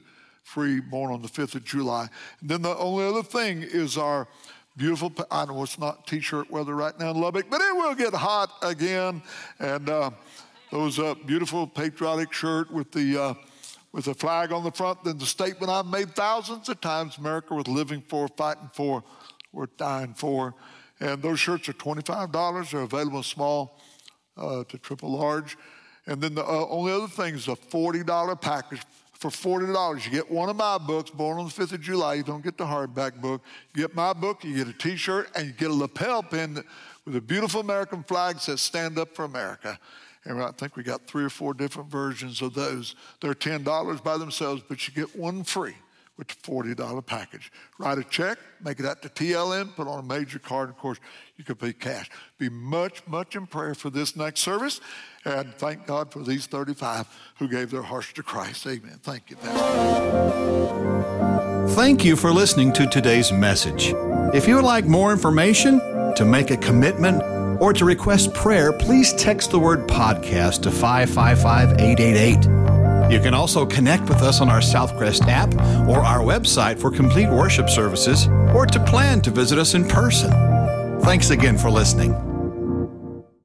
[0.44, 2.08] free born on the 5th of July.
[2.40, 4.28] And then the only other thing is our
[4.78, 5.10] Beautiful.
[5.32, 8.52] I know it's not t-shirt weather right now in Lubbock, but it will get hot
[8.62, 9.22] again.
[9.58, 10.12] And uh,
[10.70, 13.34] those uh, beautiful patriotic shirt with the uh,
[13.94, 15.02] with the flag on the front.
[15.06, 19.02] Then the statement I've made thousands of times: America worth living for, fighting for,
[19.54, 20.54] worth dying for.
[21.00, 22.72] And those shirts are twenty-five dollars.
[22.72, 23.80] They're available in small
[24.38, 25.58] uh, to triple large.
[26.08, 28.82] And then the uh, only other thing is a forty-dollar package
[29.18, 30.06] for $40.
[30.06, 32.16] You get one of my books, Born on the 5th of July.
[32.16, 33.42] You don't get the hardback book.
[33.74, 36.64] You get my book, you get a t shirt, and you get a lapel pin
[37.06, 39.80] with a beautiful American flag that says Stand Up for America.
[40.26, 42.96] And I think we got three or four different versions of those.
[43.22, 45.76] They're $10 by themselves, but you get one free
[46.18, 47.52] with the $40 package.
[47.78, 50.70] Write a check, make it out to TLM, put on a major card.
[50.70, 51.00] Of course,
[51.38, 52.10] you could pay cash.
[52.38, 54.80] Be much, much in prayer for this next service.
[55.26, 57.08] And thank God for these 35
[57.40, 58.66] who gave their hearts to Christ.
[58.68, 59.00] Amen.
[59.04, 60.66] Thank you, Pastor.
[61.76, 63.94] Thank you for listening to today's message.
[64.34, 65.82] If you would like more information,
[66.16, 67.22] to make a commitment,
[67.62, 72.65] or to request prayer, please text the word podcast to 555 888.
[73.10, 75.54] You can also connect with us on our Southcrest app
[75.88, 80.32] or our website for complete worship services or to plan to visit us in person.
[81.02, 82.35] Thanks again for listening.